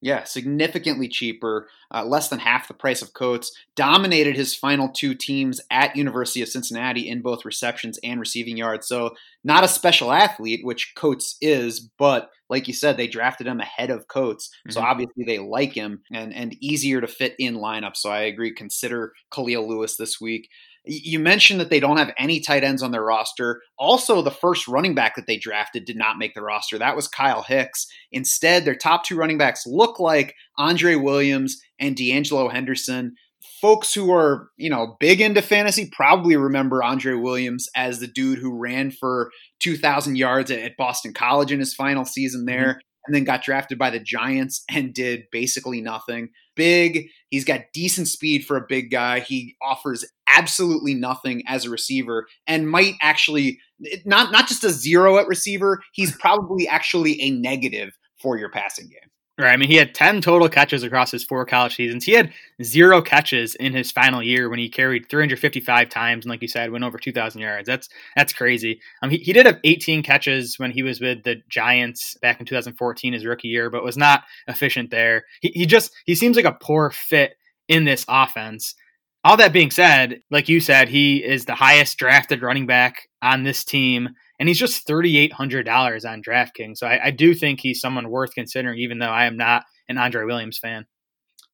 [0.00, 3.50] Yeah, significantly cheaper, uh, less than half the price of Coates.
[3.74, 8.86] Dominated his final two teams at University of Cincinnati in both receptions and receiving yards.
[8.86, 13.60] So not a special athlete, which Coates is, but like you said, they drafted him
[13.60, 14.48] ahead of Coates.
[14.48, 14.72] Mm-hmm.
[14.72, 17.96] So obviously they like him and and easier to fit in lineup.
[17.96, 18.52] So I agree.
[18.52, 20.50] Consider Kahlil Lewis this week.
[20.86, 23.62] You mentioned that they don't have any tight ends on their roster.
[23.78, 26.78] Also, the first running back that they drafted did not make the roster.
[26.78, 27.86] That was Kyle Hicks.
[28.12, 33.14] Instead, their top two running backs look like Andre Williams and D'Angelo Henderson.
[33.60, 38.38] folks who are, you know, big into fantasy probably remember Andre Williams as the dude
[38.38, 42.60] who ran for 2,000 yards at, Boston College in his final season there.
[42.60, 42.78] Mm-hmm.
[43.06, 46.30] And then got drafted by the Giants and did basically nothing.
[46.56, 49.20] Big, he's got decent speed for a big guy.
[49.20, 53.58] He offers absolutely nothing as a receiver and might actually
[54.04, 58.88] not not just a zero at receiver, he's probably actually a negative for your passing
[58.88, 59.10] game.
[59.36, 59.52] Right.
[59.52, 62.04] I mean, he had 10 total catches across his four college seasons.
[62.04, 66.40] He had zero catches in his final year when he carried 355 times and, like
[66.40, 67.66] you said, went over 2,000 yards.
[67.66, 68.80] That's that's crazy.
[69.02, 72.46] Um, he, he did have 18 catches when he was with the Giants back in
[72.46, 75.24] 2014, his rookie year, but was not efficient there.
[75.40, 77.34] He, he just he seems like a poor fit
[77.66, 78.76] in this offense.
[79.24, 83.42] All that being said, like you said, he is the highest drafted running back on
[83.42, 86.78] this team and he's just $3,800 on DraftKings.
[86.78, 89.98] So I, I, do think he's someone worth considering, even though I am not an
[89.98, 90.86] Andre Williams fan.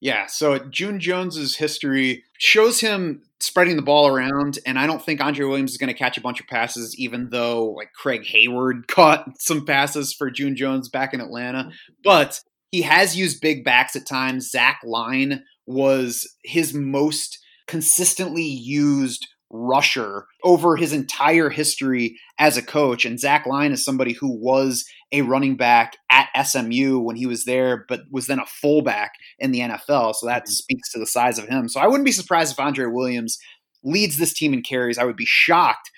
[0.00, 5.20] Yeah, so June Jones's history shows him spreading the ball around, and I don't think
[5.20, 8.86] Andre Williams is going to catch a bunch of passes, even though like Craig Heyward
[8.88, 11.70] caught some passes for June Jones back in Atlanta.
[12.02, 12.40] But
[12.70, 14.50] he has used big backs at times.
[14.50, 23.04] Zach Line was his most consistently used rusher over his entire history as a coach.
[23.04, 27.44] And Zach Line is somebody who was a running back at SMU when he was
[27.44, 30.14] there, but was then a fullback in the NFL.
[30.14, 30.52] So that mm-hmm.
[30.52, 31.68] speaks to the size of him.
[31.68, 33.38] So I wouldn't be surprised if Andre Williams
[33.82, 34.98] leads this team in carries.
[34.98, 35.90] I would be shocked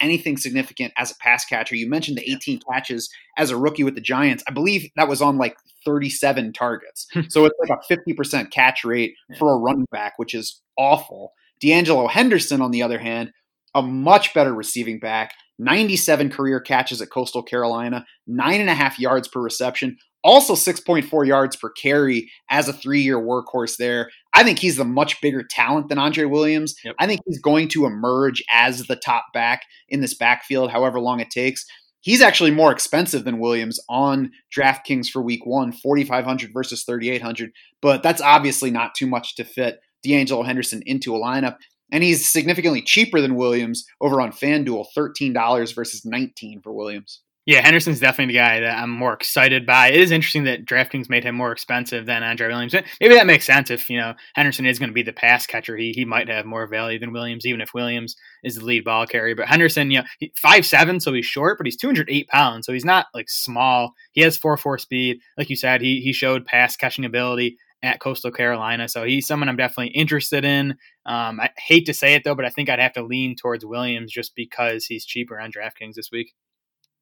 [0.00, 1.76] anything significant as a pass catcher.
[1.76, 4.42] You mentioned the 18 catches as a rookie with the Giants.
[4.48, 7.06] I believe that was on like 37 targets.
[7.28, 11.32] so it's like a 50% catch rate for a running back, which is awful.
[11.62, 13.32] De'Angelo Henderson, on the other hand,
[13.74, 18.98] a much better receiving back, 97 career catches at Coastal Carolina, nine and a half
[18.98, 24.10] yards per reception, also 6.4 yards per carry as a three year workhorse there.
[24.32, 26.74] I think he's the much bigger talent than Andre Williams.
[26.84, 26.96] Yep.
[26.98, 31.20] I think he's going to emerge as the top back in this backfield, however long
[31.20, 31.64] it takes.
[32.00, 37.50] He's actually more expensive than Williams on DraftKings for week one, 4,500 versus 3,800.
[37.80, 41.56] But that's obviously not too much to fit De'Angelo Henderson into a lineup.
[41.92, 47.20] And he's significantly cheaper than Williams over on FanDuel, $13 versus 19 for Williams.
[47.46, 49.88] Yeah, Henderson's definitely the guy that I'm more excited by.
[49.88, 52.74] It is interesting that DraftKings made him more expensive than Andre Williams.
[53.02, 55.76] Maybe that makes sense if, you know, Henderson is going to be the pass catcher.
[55.76, 59.06] He he might have more value than Williams, even if Williams is the lead ball
[59.06, 59.36] carrier.
[59.36, 62.84] But Henderson, you know, five seven, so he's short, but he's 208 pounds, so he's
[62.84, 63.92] not like small.
[64.12, 65.18] He has four four speed.
[65.36, 68.88] Like you said, he he showed pass catching ability at Coastal Carolina.
[68.88, 70.70] So he's someone I'm definitely interested in.
[71.04, 73.64] Um, I hate to say it though, but I think I'd have to lean towards
[73.64, 76.32] Williams just because he's cheaper on DraftKings this week.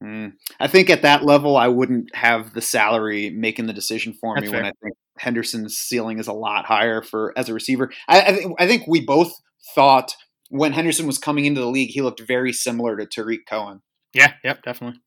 [0.03, 0.33] Mm.
[0.59, 4.47] I think at that level, I wouldn't have the salary making the decision for That's
[4.47, 4.63] me fair.
[4.63, 7.93] when I think Henderson's ceiling is a lot higher for as a receiver.
[8.09, 9.33] I, I, I think we both
[9.77, 10.17] thought
[10.49, 13.83] when Henderson was coming into the league, he looked very similar to Tarik Cohen.
[14.13, 15.01] Yeah, yep, definitely.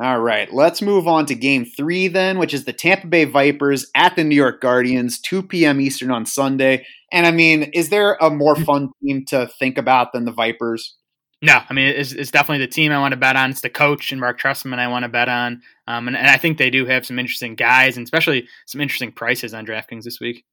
[0.00, 3.86] All right, let's move on to game three then, which is the Tampa Bay Vipers
[3.94, 5.80] at the New York Guardians, 2 p.m.
[5.80, 6.86] Eastern on Sunday.
[7.10, 8.64] And I mean, is there a more mm.
[8.64, 10.94] fun team to think about than the Vipers?
[11.40, 13.50] No, I mean, it's, it's definitely the team I want to bet on.
[13.50, 15.62] It's the coach and Mark Trestman I want to bet on.
[15.86, 19.12] Um, and, and I think they do have some interesting guys and especially some interesting
[19.12, 20.44] prices on DraftKings this week.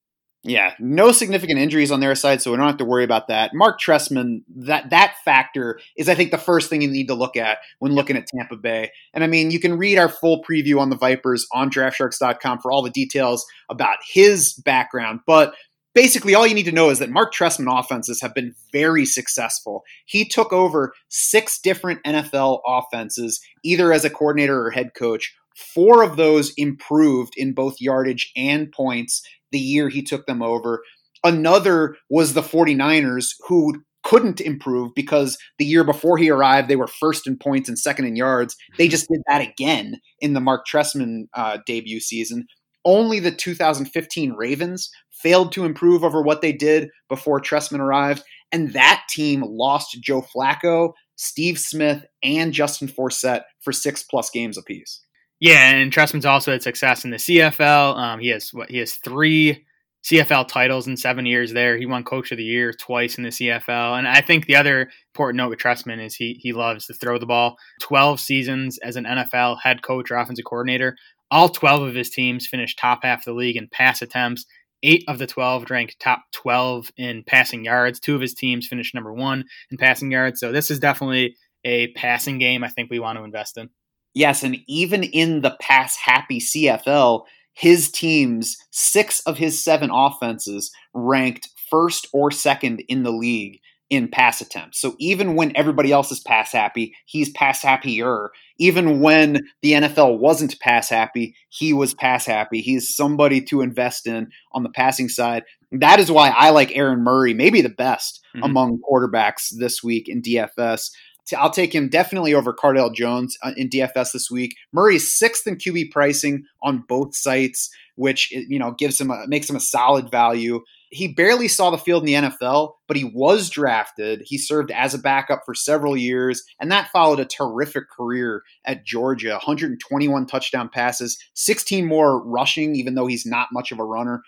[0.48, 3.56] Yeah, no significant injuries on their side, so we don't have to worry about that.
[3.56, 7.36] Mark Trestman, that that factor is, I think, the first thing you need to look
[7.36, 8.92] at when looking at Tampa Bay.
[9.16, 12.72] And I mean, you can read our full preview on the Vipers on DraftSharks.com for
[12.72, 15.22] all the details about his background.
[15.26, 15.56] But
[15.96, 19.84] basically, all you need to know is that Mark Trestman offenses have been very successful.
[20.06, 25.36] He took over six different NFL offenses, either as a coordinator or head coach.
[25.56, 30.84] Four of those improved in both yardage and points the year he took them over.
[31.24, 36.88] Another was the 49ers, who couldn't improve because the year before he arrived, they were
[36.88, 38.56] first in points and second in yards.
[38.78, 42.46] They just did that again in the Mark Trestman uh, debut season.
[42.86, 48.24] Only the 2015 Ravens failed to improve over what they did before Trestman arrived.
[48.52, 54.58] And that team lost Joe Flacco, Steve Smith, and Justin Forsett for six plus games
[54.58, 55.05] apiece.
[55.40, 57.98] Yeah, and Trestman's also had success in the CFL.
[57.98, 59.66] Um, he has what he has three
[60.06, 61.78] CFL titles in seven years there.
[61.78, 63.98] He won Coach of the Year twice in the CFL.
[63.98, 67.18] And I think the other important note with Trestman is he he loves to throw
[67.18, 67.58] the ball.
[67.82, 70.96] Twelve seasons as an NFL head coach or offensive coordinator.
[71.32, 74.46] All twelve of his teams finished top half of the league in pass attempts.
[74.84, 78.00] Eight of the 12 ranked top 12 in passing yards.
[78.00, 80.40] Two of his teams finished number one in passing yards.
[80.40, 83.70] So this is definitely a passing game I think we want to invest in.
[84.16, 90.72] Yes, and even in the pass happy CFL, his teams, six of his seven offenses,
[90.94, 93.60] ranked first or second in the league
[93.90, 94.80] in pass attempts.
[94.80, 98.32] So even when everybody else is pass happy, he's pass happier.
[98.58, 102.62] Even when the NFL wasn't pass happy, he was pass happy.
[102.62, 105.44] He's somebody to invest in on the passing side.
[105.72, 108.44] That is why I like Aaron Murray, maybe the best mm-hmm.
[108.44, 110.90] among quarterbacks this week in DFS.
[111.34, 114.56] I'll take him definitely over Cardale Jones uh, in DFS this week.
[114.72, 119.26] Murray is sixth in QB pricing on both sites, which you know gives him a,
[119.28, 120.62] makes him a solid value.
[120.92, 124.22] He barely saw the field in the NFL, but he was drafted.
[124.24, 128.86] He served as a backup for several years, and that followed a terrific career at
[128.86, 134.22] Georgia 121 touchdown passes, 16 more rushing, even though he's not much of a runner,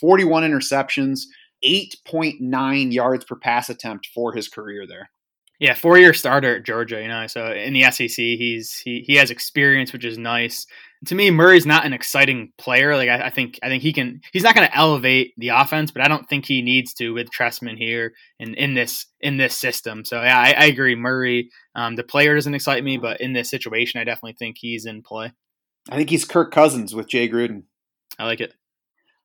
[0.00, 1.20] 41 interceptions,
[1.64, 5.10] 8.9 yards per pass attempt for his career there.
[5.60, 7.26] Yeah, four year starter at Georgia, you know.
[7.26, 10.66] So in the SEC, he's he he has experience, which is nice.
[11.06, 12.96] To me, Murray's not an exciting player.
[12.96, 14.22] Like I, I think I think he can.
[14.32, 17.28] He's not going to elevate the offense, but I don't think he needs to with
[17.30, 20.02] Trestman here and in this in this system.
[20.06, 20.94] So yeah, I, I agree.
[20.94, 24.86] Murray, um, the player doesn't excite me, but in this situation, I definitely think he's
[24.86, 25.32] in play.
[25.90, 27.64] I think he's Kirk Cousins with Jay Gruden.
[28.18, 28.54] I like it.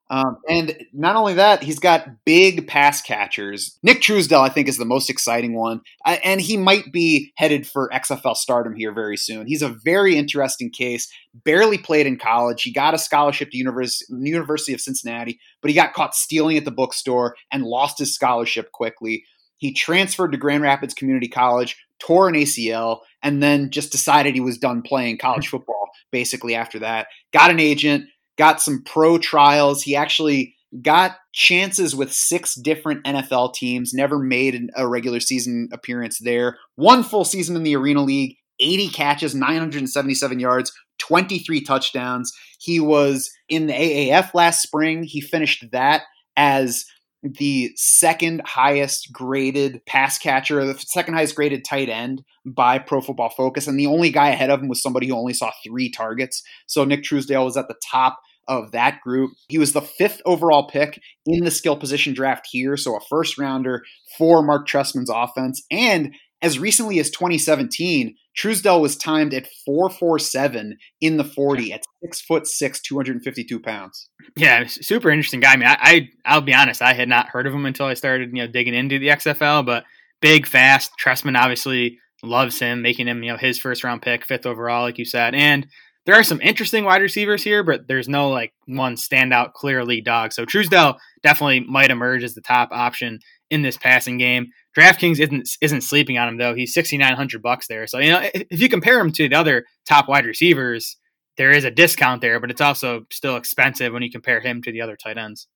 [0.09, 3.77] Um, and not only that, he's got big pass catchers.
[3.81, 5.81] Nick Truesdell, I think, is the most exciting one.
[6.05, 9.47] Uh, and he might be headed for XFL stardom here very soon.
[9.47, 11.11] He's a very interesting case.
[11.33, 12.61] Barely played in college.
[12.61, 16.65] He got a scholarship to University, University of Cincinnati, but he got caught stealing at
[16.65, 19.25] the bookstore and lost his scholarship quickly.
[19.57, 24.41] He transferred to Grand Rapids Community College, tore an ACL, and then just decided he
[24.41, 27.07] was done playing college football basically after that.
[27.33, 28.05] Got an agent
[28.37, 29.83] got some pro trials.
[29.83, 36.19] He actually got chances with six different NFL teams, never made a regular season appearance
[36.19, 36.57] there.
[36.75, 42.33] One full season in the Arena League, 80 catches, 977 yards, 23 touchdowns.
[42.59, 45.03] He was in the AAF last spring.
[45.03, 46.03] He finished that
[46.37, 46.85] as
[47.21, 53.31] the second highest graded pass catcher, the second highest graded tight end by Pro Football
[53.31, 53.67] Focus.
[53.67, 56.43] And the only guy ahead of him was somebody who only saw three targets.
[56.67, 59.31] So Nick Truesdell was at the top of that group.
[59.47, 63.37] He was the fifth overall pick in the skill position draft here, so a first
[63.37, 63.83] rounder
[64.17, 65.63] for Mark Trestman's offense.
[65.71, 72.21] And as recently as 2017, Truesdell was timed at 447 in the 40 at six
[72.21, 74.09] foot six, 252 pounds.
[74.35, 75.53] Yeah, super interesting guy.
[75.53, 77.93] I mean, I, I will be honest, I had not heard of him until I
[77.93, 79.85] started you know digging into the XFL, but
[80.21, 80.91] big, fast.
[81.03, 84.97] Trestman obviously loves him, making him you know his first round pick, fifth overall, like
[84.97, 85.67] you said, and
[86.05, 90.05] there are some interesting wide receivers here, but there's no like one standout clear lead
[90.05, 90.33] dog.
[90.33, 94.47] So Truesdell definitely might emerge as the top option in this passing game.
[94.77, 96.53] DraftKings isn't isn't sleeping on him though.
[96.53, 97.87] He's sixty nine hundred bucks there.
[97.87, 100.97] So you know if you compare him to the other top wide receivers,
[101.37, 104.71] there is a discount there, but it's also still expensive when you compare him to
[104.71, 105.47] the other tight ends.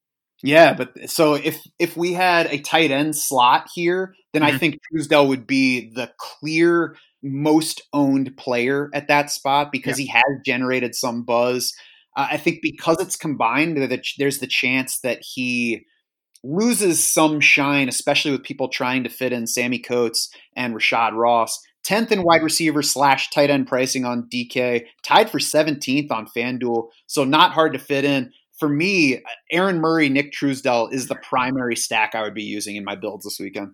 [0.42, 4.56] Yeah, but so if if we had a tight end slot here, then mm-hmm.
[4.56, 10.06] I think Truesdell would be the clear most owned player at that spot because yeah.
[10.06, 11.74] he has generated some buzz.
[12.16, 13.78] Uh, I think because it's combined,
[14.18, 15.86] there's the chance that he
[16.44, 21.60] loses some shine, especially with people trying to fit in Sammy Coates and Rashad Ross.
[21.86, 26.90] 10th in wide receiver slash tight end pricing on DK, tied for 17th on FanDuel.
[27.08, 28.32] So not hard to fit in.
[28.58, 32.84] For me, Aaron Murray, Nick Truesdell is the primary stack I would be using in
[32.84, 33.72] my builds this weekend.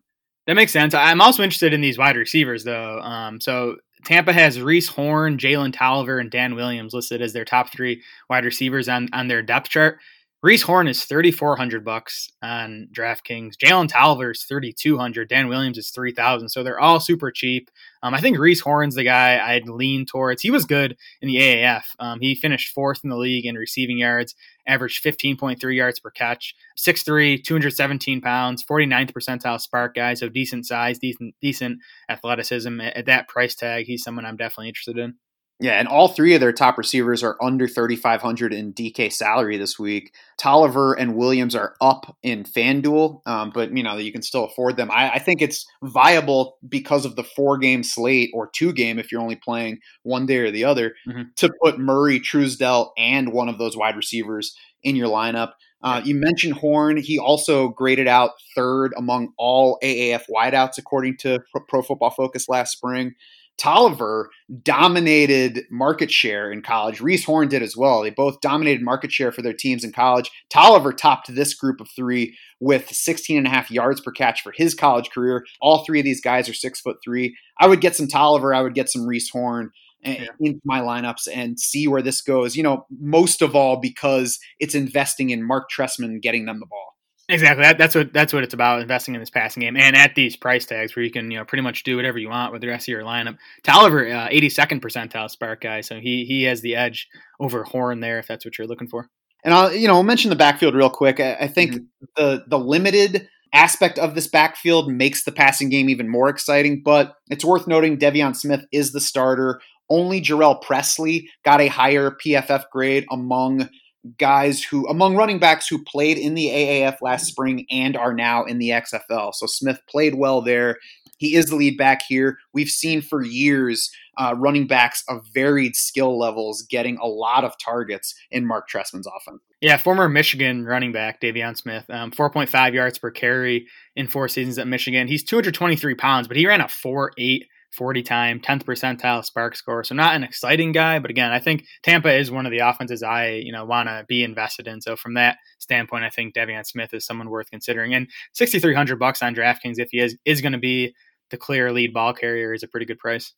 [0.48, 0.94] That makes sense.
[0.94, 3.00] I'm also interested in these wide receivers, though.
[3.00, 7.72] Um, so Tampa has Reece Horn, Jalen Tolliver, and Dan Williams listed as their top
[7.72, 10.00] three wide receivers on, on their depth chart.
[10.46, 13.56] Reece Horn is thirty four hundred bucks on DraftKings.
[13.58, 15.28] Jalen Tolliver is thirty two hundred.
[15.28, 16.50] Dan Williams is three thousand.
[16.50, 17.72] So they're all super cheap.
[18.04, 20.44] Um, I think Reece Horn's the guy I'd lean towards.
[20.44, 21.86] He was good in the AAF.
[21.98, 24.36] Um, he finished fourth in the league in receiving yards,
[24.68, 26.54] averaged fifteen point three yards per catch.
[26.78, 30.14] 6'3", 217 pounds, 49th percentile SPARQ guy.
[30.14, 32.82] So decent size, decent decent athleticism.
[32.82, 35.16] At that price tag, he's someone I'm definitely interested in.
[35.60, 39.80] Yeah, and all three of their top receivers are under 3,500 in DK salary this
[39.80, 40.14] week.
[40.38, 44.76] Tolliver and Williams are up in FanDuel, um, but you know you can still afford
[44.76, 44.92] them.
[44.92, 49.14] I, I, think it's viable because of the four game slate or two game if
[49.14, 51.22] you're only playing one day or the other mm-hmm.
[51.38, 54.54] to put Murray, Truesdell, and one of those wide receivers
[54.84, 55.54] in your lineup.
[55.82, 56.98] Uh, you mentioned Horn.
[56.98, 61.40] He also graded out third among all AAF wideouts according to
[61.70, 63.14] Pro Football Focus last spring.
[63.58, 64.30] Tolliver
[64.64, 67.00] dominated market share in college.
[67.00, 68.02] Reece Horn did as well.
[68.02, 70.30] They both dominated market share for their teams in college.
[70.50, 74.52] Tolliver topped this group of three with 16 and a half yards per catch for
[74.56, 75.46] his college career.
[75.62, 77.36] All three of these guys are six foot three.
[77.60, 78.54] I would get some Tolliver.
[78.54, 79.72] I would get some Reece Horn
[80.04, 80.28] eh, yeah.
[80.40, 82.56] into my lineups and see where this goes.
[82.56, 86.95] You know, most of all because it's investing in Mark Trestman getting them the ball.
[87.28, 87.64] Exactly.
[87.64, 90.36] That, that's what that's what it's about investing in this passing game and at these
[90.36, 92.68] price tags where you can you know pretty much do whatever you want with the
[92.68, 93.38] rest of your lineup.
[93.64, 97.08] Tolliver, uh, 82nd percentile SPARQ guy, so he he has the edge
[97.40, 99.10] over Horn there if that's what you're looking for.
[99.44, 101.20] And I'll you know I'll mention the backfield real quick.
[101.20, 102.06] I, I think mm-hmm.
[102.16, 106.84] the the limited aspect of this backfield makes the passing game even more exciting.
[106.84, 109.62] But it's worth noting De'Veon Smith is the starter.
[109.90, 113.70] Only Jhurell Pressley got a higher PFF grade among
[114.18, 118.44] guys who among running backs who played in the AAF last spring and are now
[118.44, 119.34] in the XFL.
[119.34, 120.78] So Smith played well there.
[121.18, 122.38] He is the lead back here.
[122.54, 127.54] We've seen for years uh, running backs of varied skill levels getting a lot of
[127.58, 129.42] targets in Mark Trestman's offense.
[129.62, 134.58] Yeah, former Michigan running back De'Veon Smith, um, 4.5 yards per carry in four seasons
[134.58, 135.08] at Michigan.
[135.08, 137.44] He's 223 pounds, but he ran a 4.8
[137.76, 139.84] 40 time, 10th percentile SPARQ score.
[139.84, 143.04] So not an exciting guy, but again, I think Tampa is one of the offenses
[143.04, 144.82] I, you know, want to be invested in.
[144.82, 147.94] So from that standpoint, I think De'Veon Smith is someone worth considering.
[147.94, 150.96] And 6,300 bucks on DraftKings, if he is, is going to be
[151.30, 153.34] the clear lead ball carrier is a pretty good price.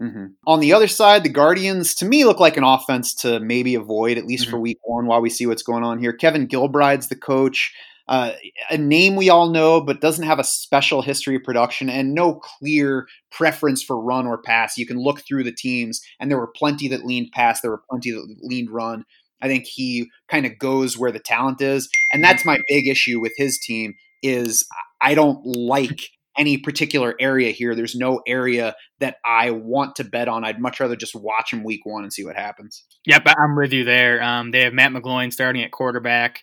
[0.00, 0.26] Mm-hmm.
[0.46, 4.18] On the other side, the Guardians to me look like an offense to maybe avoid
[4.18, 4.52] at least mm-hmm.
[4.52, 6.12] for week one while we see what's going on here.
[6.12, 7.72] Kevin Gilbride's the coach
[8.12, 8.34] uh,
[8.68, 12.34] a name we all know, but doesn't have a special history of production and no
[12.34, 14.76] clear preference for run or pass.
[14.76, 17.82] You can look through the teams, and there were plenty that leaned pass, there were
[17.90, 19.04] plenty that leaned run.
[19.40, 23.18] I think he kind of goes where the talent is, and that's my big issue
[23.18, 23.94] with his team.
[24.22, 24.68] Is
[25.00, 25.98] I don't like
[26.36, 27.74] any particular area here.
[27.74, 30.44] There's no area that I want to bet on.
[30.44, 32.84] I'd much rather just watch him week one and see what happens.
[33.06, 34.22] Yep, I'm with you there.
[34.22, 36.42] Um, they have Matt McGloin starting at quarterback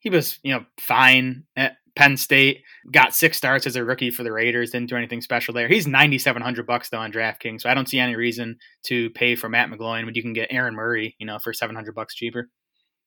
[0.00, 2.62] he was, you know, fine at Penn State.
[2.92, 4.70] Got six starts as a rookie for the Raiders.
[4.70, 5.68] Didn't do anything special there.
[5.68, 9.10] He's ninety seven hundred bucks though on DraftKings, so I don't see any reason to
[9.10, 11.94] pay for Matt McGloin when you can get Aaron Murray, you know, for seven hundred
[11.94, 12.48] bucks cheaper.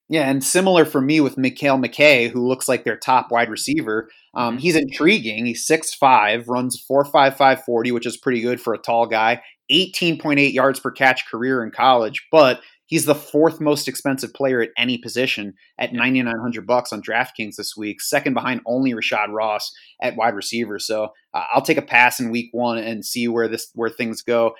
[0.09, 4.09] Yeah, and similar for me with Mekale McKay, who looks like their top wide receiver.
[4.35, 4.61] Um, mm-hmm.
[4.61, 5.45] he's intriguing.
[5.45, 9.41] He's 6'5", runs 4.55 40, which is pretty good for a tall guy.
[9.71, 14.69] 18.8 yards per catch career in college, but He's the fourth most expensive player at
[14.77, 19.71] any position at 9900 bucks on DraftKings this week, second behind only Rashad Ross
[20.01, 20.79] at wide receiver.
[20.79, 24.21] So uh, I'll take a pass in week 1 and see where this where things
[24.21, 24.55] go.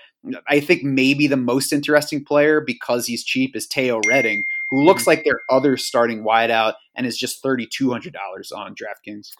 [0.47, 5.01] I think maybe the most interesting player because he's cheap is Teo Redding, who looks
[5.01, 5.09] mm-hmm.
[5.09, 8.13] like their other starting wideout and is just $3200
[8.55, 9.31] on DraftKings.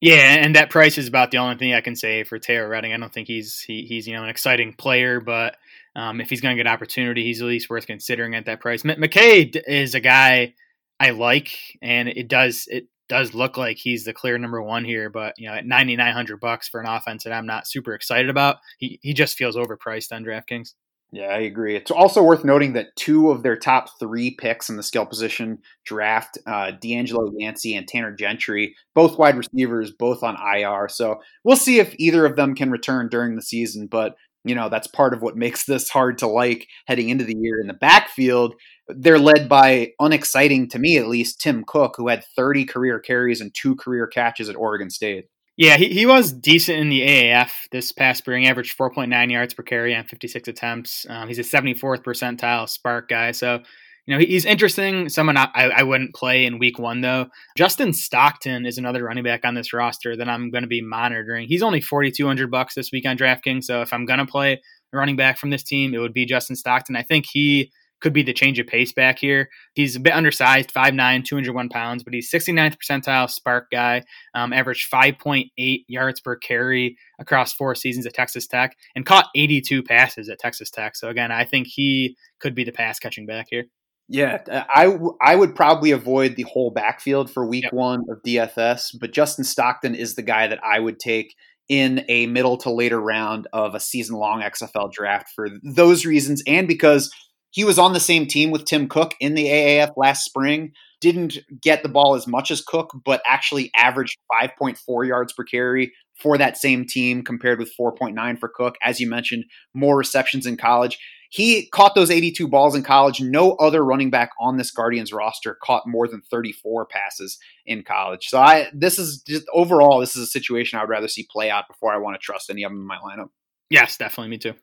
[0.00, 2.92] Yeah, and that price is about the only thing I can say for Teo Redding.
[2.92, 5.56] I don't think he's he, he's you know an exciting player, but
[5.98, 8.84] um, if he's going to get opportunity, he's at least worth considering at that price.
[8.84, 10.54] McKay is a guy
[11.00, 15.10] I like, and it does it does look like he's the clear number one here.
[15.10, 17.94] But you know, at ninety nine hundred bucks for an offense that I'm not super
[17.94, 20.74] excited about, he he just feels overpriced on DraftKings.
[21.10, 21.74] Yeah, I agree.
[21.74, 25.60] It's also worth noting that two of their top three picks in the skill position
[25.84, 30.86] draft, uh, DeAngelo Yancey and Tanner Gentry, both wide receivers, both on IR.
[30.90, 33.86] So we'll see if either of them can return during the season.
[33.86, 37.36] But you know that's part of what makes this hard to like heading into the
[37.38, 38.54] year in the backfield.
[38.88, 43.40] They're led by unexciting to me at least tim cook who had 30 career carries
[43.40, 45.26] and two career catches at oregon state.
[45.56, 49.62] Yeah he, he was decent in the aaf this past spring averaged 4.9 yards per
[49.62, 51.06] carry on 56 attempts.
[51.08, 53.62] Um, he's a 74th percentile SPARQ guy so
[54.08, 55.10] you know, he's interesting.
[55.10, 57.26] Someone I, I wouldn't play in week one, though.
[57.58, 61.46] Justin Stockton is another running back on this roster that I'm going to be monitoring.
[61.46, 63.64] He's only 4,200 bucks this week on DraftKings.
[63.64, 66.24] So if I'm going to play a running back from this team, it would be
[66.24, 66.96] Justin Stockton.
[66.96, 69.50] I think he could be the change of pace back here.
[69.74, 74.04] He's a bit undersized, 5'9, 201 pounds, but he's 69th percentile SPARQ guy,
[74.34, 79.82] um, averaged 5.8 yards per carry across four seasons at Texas Tech, and caught 82
[79.82, 80.96] passes at Texas Tech.
[80.96, 83.64] So, again, I think he could be the pass catching back here.
[84.08, 87.72] Yeah, uh, I, I would probably avoid the whole backfield for week yep.
[87.74, 91.34] one of DFS, but Justin Stockton is the guy that I would take
[91.68, 96.42] in a middle to later round of a season long XFL draft for those reasons
[96.46, 97.12] and because
[97.50, 100.72] he was on the same team with Tim Cook in the AAF last spring.
[101.00, 105.92] Didn't get the ball as much as Cook, but actually averaged 5.4 yards per carry
[106.20, 108.76] for that same team compared with 4.9 for Cook.
[108.82, 109.44] As you mentioned,
[109.74, 110.98] more receptions in college.
[111.30, 113.20] He caught those 82 balls in college.
[113.20, 118.28] No other running back on this Guardians roster caught more than 34 passes in college.
[118.28, 121.50] So I this is just overall this is a situation I would rather see play
[121.50, 123.28] out before I want to trust any of them in my lineup.
[123.68, 124.54] Yes, definitely me too.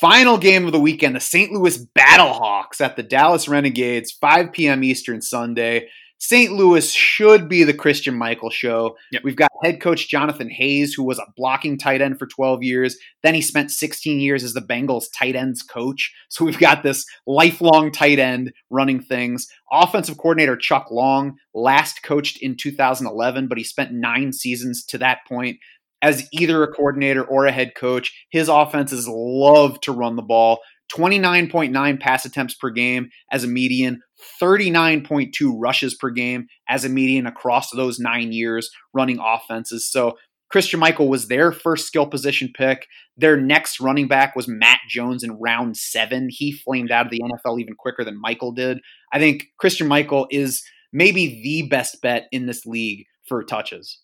[0.00, 1.50] Final game of the weekend, the St.
[1.50, 4.84] Louis Battlehawks at the Dallas Renegades, 5 p.m.
[4.84, 5.88] Eastern Sunday.
[6.18, 6.52] St.
[6.52, 8.96] Louis should be the Christine Michael show.
[9.12, 9.22] Yep.
[9.24, 12.96] We've got head coach Jonathan Hayes, who was a blocking tight end for 12 years.
[13.22, 16.12] Then he spent 16 years as the Bengals tight ends coach.
[16.28, 19.46] So we've got this lifelong tight end running things.
[19.70, 25.18] Offensive coordinator Chuck Long last coached in 2011, but he spent nine seasons to that
[25.28, 25.58] point
[26.02, 28.12] as either a coordinator or a head coach.
[28.30, 30.60] His offenses love to run the ball.
[30.92, 34.00] 29.9 pass attempts per game as a median,
[34.42, 39.90] 39.2 rushes per game as a median across those nine years running offenses.
[39.90, 40.16] So
[40.50, 42.86] Christine Michael was their first skill position pick.
[43.16, 46.28] Their next running back was Matt Jones in round seven.
[46.30, 48.80] He flamed out of the NFL even quicker than Michael did.
[49.12, 50.62] I think Christine Michael is
[50.92, 53.98] maybe the best bet in this league for touches.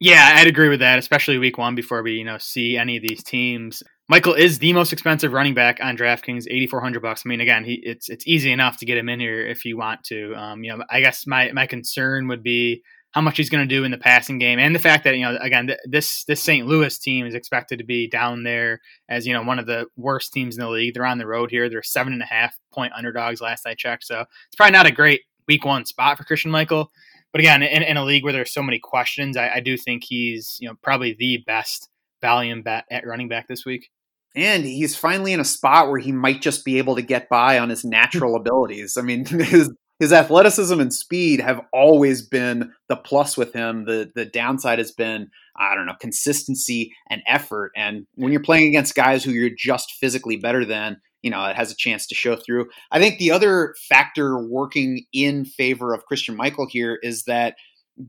[0.00, 3.02] Yeah, I'd agree with that, especially week one before we, you know, see any of
[3.02, 3.82] these teams.
[4.08, 7.22] Michael is the most expensive running back on DraftKings, eighty four hundred bucks.
[7.26, 9.76] I mean, again, he it's it's easy enough to get him in here if you
[9.76, 10.34] want to.
[10.34, 13.74] Um, you know, I guess my my concern would be how much he's going to
[13.74, 16.42] do in the passing game, and the fact that you know, again, th- this this
[16.42, 16.66] St.
[16.66, 20.32] Louis team is expected to be down there as you know one of the worst
[20.32, 20.94] teams in the league.
[20.94, 24.04] They're on the road here; they're seven and a half point underdogs last I checked,
[24.04, 26.92] so it's probably not a great week one spot for Christine Michael.
[27.32, 30.04] But again, in, in a league where there's so many questions, I, I do think
[30.06, 31.88] he's you know probably the best
[32.20, 33.90] volume bet at running back this week.
[34.34, 37.58] And he's finally in a spot where he might just be able to get by
[37.58, 38.96] on his natural abilities.
[38.96, 43.84] I mean, his his athleticism and speed have always been the plus with him.
[43.84, 47.72] The the downside has been I don't know consistency and effort.
[47.76, 51.56] And when you're playing against guys who you're just physically better than, you know, it
[51.56, 52.66] has a chance to show through.
[52.90, 57.56] I think the other factor working in favor of Christine Michael here is that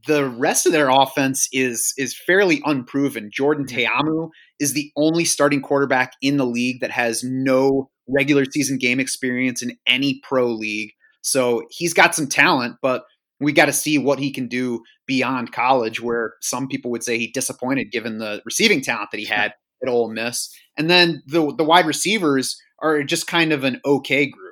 [0.06, 3.30] the rest of their offense is is fairly unproven.
[3.34, 3.88] Jordan Mm-hmm.
[3.88, 4.30] Ta'amu
[4.60, 9.62] is the only starting quarterback in the league that has no regular season game experience
[9.62, 10.92] in any pro league.
[11.22, 13.04] So he's got some talent, but
[13.40, 17.18] we got to see what he can do beyond college, where some people would say
[17.18, 20.54] he disappointed given the receiving talent that he had at Ole Miss.
[20.78, 24.50] And then the the wide receivers are just kind of an okay group.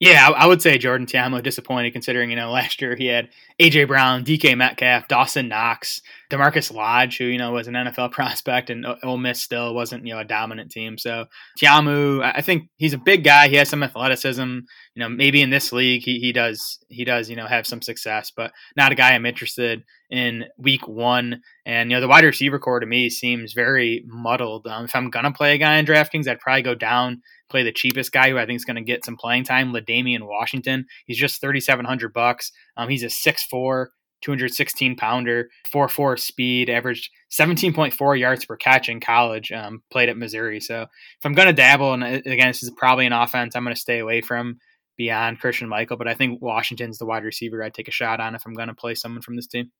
[0.00, 3.28] Yeah, I, would say Jordan Ta'amu disappointed considering you know last year he had
[3.60, 8.70] AJ Brown, DK Metcalf, Dawson Knox, DaMarkus Lodge, who you know was an NFL prospect,
[8.70, 10.96] and Ole Miss still wasn't you know a dominant team.
[10.96, 11.26] So
[11.58, 13.48] Ta'amu, I think he's a big guy.
[13.48, 14.60] He has some athleticism.
[14.94, 17.82] You know, maybe in this league he, he does he does you know have some
[17.82, 21.42] success, but not a guy I'm interested in week one.
[21.66, 24.66] And you know the wide receiver core to me seems very muddled.
[24.66, 27.20] Um, if I'm gonna play a guy in DraftKings, I'd probably go down
[27.50, 30.26] play the cheapest guy who I think is going to get some playing time, L'Damian
[30.26, 30.86] Washington.
[31.06, 32.52] He's just 3,700 bucks.
[32.76, 33.86] Um, he's a 6'4",
[34.22, 40.60] 216 pounder, 4'4 speed, averaged 17.4 yards per catch in college, um, played at Missouri.
[40.60, 43.64] So if I'm going to dabble, and uh, again, this is probably an offense I'm
[43.64, 44.58] going to stay away from
[44.96, 48.34] beyond Christine Michael, but I think Washington's the wide receiver I'd take a shot on
[48.34, 49.70] if I'm going to play someone from this team.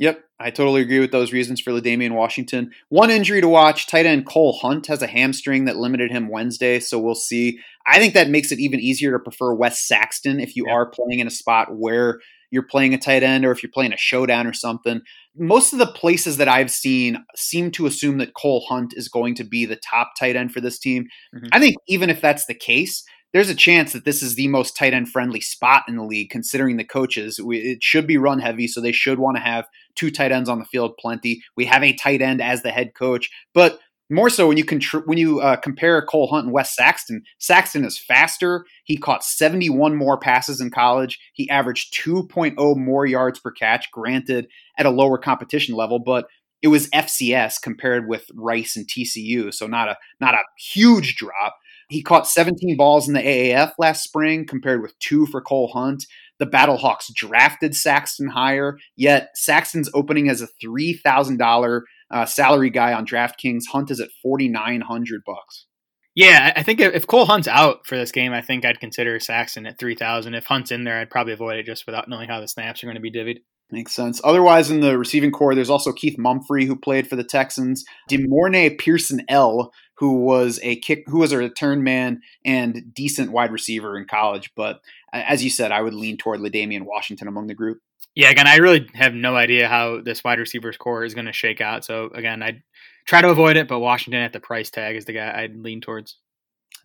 [0.00, 2.70] Yep, I totally agree with those reasons for L'Damian Washington.
[2.88, 6.78] One injury to watch: tight end Cole Hunt has a hamstring that limited him Wednesday,
[6.78, 7.58] so we'll see.
[7.86, 10.74] I think that makes it even easier to prefer Wes Saxton if you Yeah.
[10.74, 12.20] are playing in a spot where
[12.50, 15.00] you're playing a tight end or if you're playing a showdown or something.
[15.36, 19.34] Most of the places that I've seen seem to assume that Cole Hunt is going
[19.34, 21.08] to be the top tight end for this team.
[21.34, 21.48] Mhm.
[21.52, 24.76] I think even if that's the case, there's a chance that this is the most
[24.76, 27.38] tight end friendly spot in the league, considering the coaches.
[27.38, 29.66] It should be run heavy, so they should want to have
[29.98, 31.42] two tight ends on the field plenty.
[31.56, 33.80] We have a tight end as the head coach, but
[34.10, 37.22] more so when you contr- when you uh, compare Cole Hunt and Wes Saxton.
[37.38, 38.64] Saxton is faster.
[38.84, 41.18] He caught 71 more passes in college.
[41.34, 43.90] He averaged 2.0 more yards per catch.
[43.92, 46.26] Granted, at a lower competition level, but
[46.62, 51.56] it was FCS compared with Rice and TCU, so not a not a huge drop.
[51.88, 56.04] He caught 17 balls in the AAF last spring compared with two for Cole Hunt.
[56.38, 61.80] The Battlehawks drafted Saxton higher, yet Saxton's opening as a $3,000
[62.10, 63.64] uh, salary guy on DraftKings.
[63.72, 65.66] Hunt is at 4,900 bucks.
[66.14, 69.66] Yeah, I think if Cole Hunt's out for this game, I think I'd consider Saxton
[69.66, 70.34] at 3,000.
[70.34, 72.86] If Hunt's in there, I'd probably avoid it just without knowing how the snaps are
[72.86, 73.38] going to be divvied.
[73.70, 74.18] Makes sense.
[74.24, 78.78] Otherwise, in the receiving core, there's also Keith Mumphrey, who played for the Texans, De'Mornay
[78.78, 84.06] Pierson-El, who was a kick, who was a return man and decent wide receiver in
[84.06, 84.52] college.
[84.56, 84.80] But
[85.12, 87.80] as you said, I would lean toward L'Damian Washington among the group.
[88.14, 91.32] Yeah, again, I really have no idea how this wide receivers core is going to
[91.32, 91.84] shake out.
[91.84, 92.62] So again, I'd
[93.06, 95.80] try to avoid it, but Washington at the price tag is the guy I'd lean
[95.80, 96.16] towards.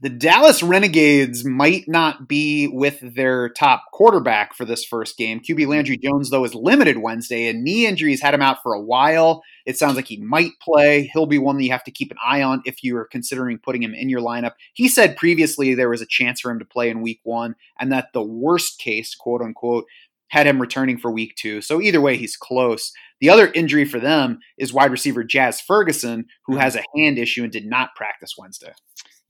[0.04, 5.40] The Dallas Renegades might not be with their top quarterback for this first game.
[5.40, 8.82] QB Landry Jones, though, is limited Wednesday, and knee injuries had him out for a
[8.82, 9.44] while.
[9.66, 11.10] It sounds like he might play.
[11.14, 13.60] He'll be one that you have to keep an eye on if you are considering
[13.60, 14.56] putting him in your lineup.
[14.74, 17.90] He said previously there was a chance for him to play in week one, and
[17.94, 19.86] that the worst case, quote unquote,
[20.28, 21.62] had him returning for week two.
[21.62, 22.92] So either way, he's close.
[23.22, 26.60] The other injury for them is wide receiver Jazz Ferguson, who hmm.
[26.60, 28.74] has a hand issue and did not practice Wednesday.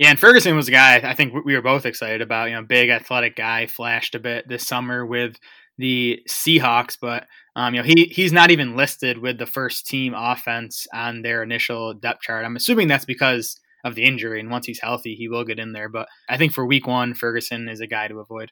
[0.03, 2.49] Yeah, and Ferguson was a guy I think we were both excited about.
[2.49, 5.37] You know, big athletic guy, flashed a bit this summer with
[5.77, 7.25] the Seahawks, but
[7.55, 11.41] um, you know he he's not even listed with the first team offense on their
[11.41, 12.43] initial depth chart.
[12.43, 15.71] I'm assuming that's because of the injury, and once he's healthy, he will get in
[15.71, 15.87] there.
[15.87, 18.51] But I think for Week One, Ferguson is a guy to avoid.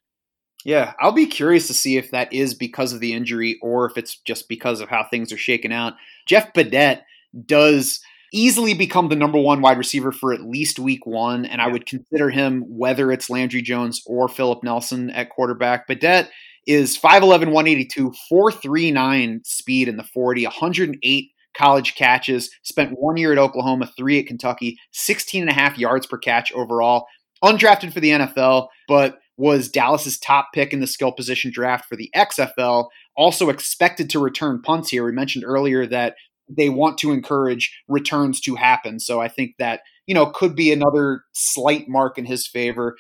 [0.64, 3.97] Yeah, I'll be curious to see if that is because of the injury or if
[3.97, 5.95] it's just because of how things are shaking out.
[6.26, 7.02] Jeff Badet
[7.45, 7.99] does
[8.32, 11.86] easily become the number one wide receiver for at least week one, and I would
[11.86, 15.88] consider him whether it's Landry Jones or Philip Nelson at quarterback.
[15.88, 16.29] Badet
[16.67, 23.38] is 5'11, 182, 439 speed in the 40, 108 college catches, spent one year at
[23.38, 27.05] Oklahoma, three at Kentucky, 16 and a half yards per catch overall.
[27.43, 31.95] Undrafted for the NFL, but was Dallas's top pick in the skill position draft for
[31.95, 32.89] the XFL.
[33.17, 35.03] Also expected to return punts here.
[35.03, 36.15] We mentioned earlier that
[36.58, 38.99] they want to encourage returns to happen.
[38.99, 42.95] So I think that, you know, could be another slight mark in his favor.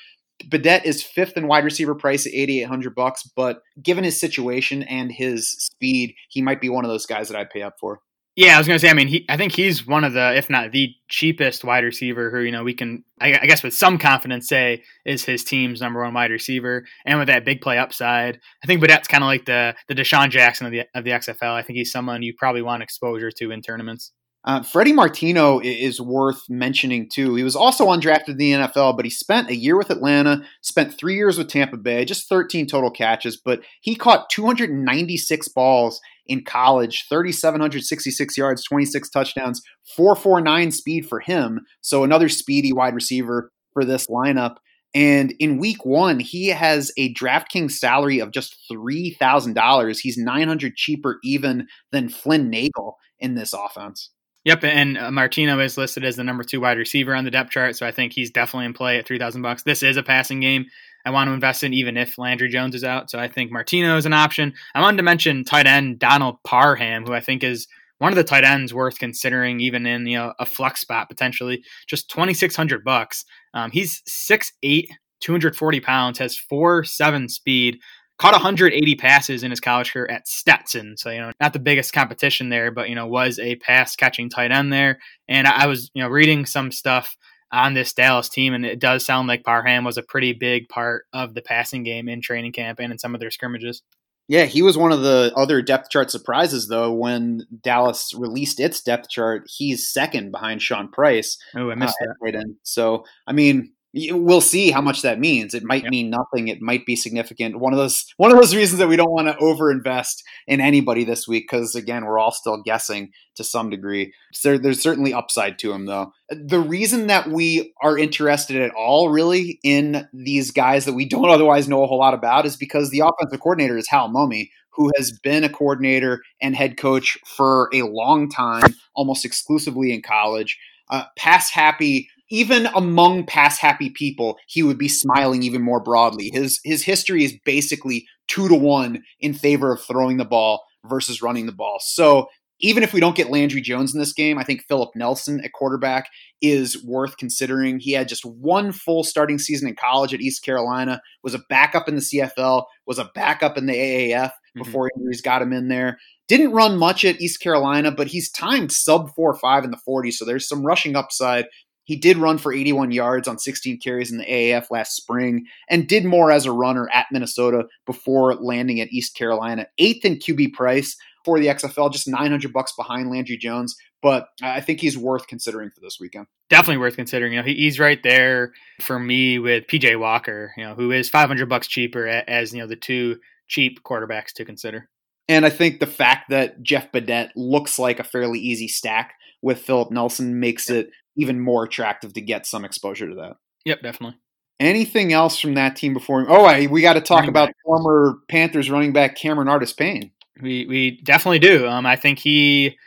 [0.49, 5.11] Badet is fifth in wide receiver price at 8800 bucks, but given his situation and
[5.11, 7.99] his speed, he might be one of those guys that I'd pay up for.
[8.37, 8.89] Yeah, I was to say.
[8.89, 9.25] I mean, he.
[9.27, 12.63] I think he's one of the, if not the cheapest wide receiver who you know
[12.63, 16.31] we can, I, I, guess, with some confidence say is his team's number one wide
[16.31, 19.95] receiver, and with that big play upside, I think Badet's kind of like the the
[19.95, 21.53] DeSean Jackson of the of the XFL.
[21.53, 24.13] I think he's someone you probably want exposure to in tournaments.
[24.43, 27.35] Uh, Freddie Martino is worth mentioning too.
[27.35, 30.97] He was also undrafted in the NFL, but he spent a year with Atlanta, spent
[30.97, 36.01] three years with Tampa Bay, just 13 total catches, but he caught 296 balls
[36.31, 39.61] in college, 3,766 yards, 26 touchdowns,
[39.95, 41.59] 449 speed for him.
[41.81, 44.55] So another speedy wide receiver for this lineup.
[44.93, 49.99] And in week one, he has a DraftKings salary of just $3,000.
[49.99, 54.09] He's 900 cheaper even than Flynn Nagel in this offense.
[54.43, 57.51] Yep, and uh, Martino is listed as the number two wide receiver on the depth
[57.51, 59.61] chart, so I think he's definitely in play at three thousand bucks.
[59.61, 60.65] This is a passing game.
[61.05, 63.97] I want to invest in even if Landry Jones is out, so I think Martino
[63.97, 64.53] is an option.
[64.75, 67.67] I wanted to mention tight end Donald Parham, who I think is
[67.99, 71.63] one of the tight ends worth considering, even in you know a flex spot potentially.
[71.87, 73.25] Just twenty six hundred bucks.
[73.53, 74.87] Um, he's 6'8",
[75.19, 77.79] 240 pounds, has four seven speed
[78.21, 80.95] caught 180 passes in his college career at Stetson.
[80.95, 84.29] So, you know, not the biggest competition there, but, you know, was a pass catching
[84.29, 84.99] tight end there.
[85.27, 87.17] And I was, you know, reading some stuff
[87.51, 91.05] on this Dallas team, and it does sound like Parham was a pretty big part
[91.13, 93.81] of the passing game in training camp and in some of their scrimmages.
[94.27, 96.93] Yeah, he was one of the other depth chart surprises, though.
[96.93, 101.37] When Dallas released its depth chart, he's second behind Sean Price.
[101.55, 102.15] Oh, I missed uh, that.
[102.21, 102.55] Right in.
[102.63, 105.53] So, I mean, we'll see how much that means.
[105.53, 105.91] It might yep.
[105.91, 106.47] mean nothing.
[106.47, 107.59] It might be significant.
[107.59, 111.03] One of those one of those reasons that we don't want to overinvest in anybody
[111.03, 114.13] this week because again, we're all still guessing to some degree.
[114.33, 116.13] So there's certainly upside to him though.
[116.29, 121.29] The reason that we are interested at all really in these guys that we don't
[121.29, 124.89] otherwise know a whole lot about is because the offensive coordinator is Hal Mumme, who
[124.97, 130.57] has been a coordinator and head coach for a long time, almost exclusively in college.
[130.89, 136.31] Uh, pass happy even among pass happy people, he would be smiling even more broadly.
[136.33, 141.21] His his history is basically two to one in favor of throwing the ball versus
[141.21, 141.77] running the ball.
[141.81, 142.27] So
[142.61, 145.51] even if we don't get Landry Jones in this game, I think Philip Nelson at
[145.51, 146.09] quarterback
[146.41, 147.79] is worth considering.
[147.79, 151.89] He had just one full starting season in college at East Carolina, was a backup
[151.89, 154.63] in the CFL, was a backup in the AAF mm-hmm.
[154.63, 155.01] before mm-hmm.
[155.01, 155.97] injuries got him in there.
[156.27, 160.11] Didn't run much at East Carolina, but he's timed sub 4 5 in the 40,
[160.11, 161.45] so there's some rushing upside
[161.91, 165.89] he did run for 81 yards on 16 carries in the AAF last spring and
[165.89, 169.67] did more as a runner at Minnesota before landing at East Carolina.
[169.77, 174.61] Eighth in QB price for the XFL, just 900 bucks behind Landry Jones, but I
[174.61, 176.27] think he's worth considering for this weekend.
[176.49, 177.33] Definitely worth considering.
[177.33, 181.49] You know, he's right there for me with PJ Walker, you know, who is 500
[181.49, 183.17] bucks cheaper as, you know, the two
[183.49, 184.87] cheap quarterbacks to consider.
[185.27, 189.59] And I think the fact that Jeff Badet looks like a fairly easy stack with
[189.59, 193.33] Philip Nelson makes it even more attractive to get some exposure to that.
[193.65, 194.17] Yep, definitely.
[194.59, 196.25] Anything else from that team before?
[196.29, 197.55] Oh, I, we got to talk running about back.
[197.65, 200.11] former Panthers running back Cameron Artis Payne.
[200.41, 201.67] We we definitely do.
[201.67, 202.77] Um, I think he,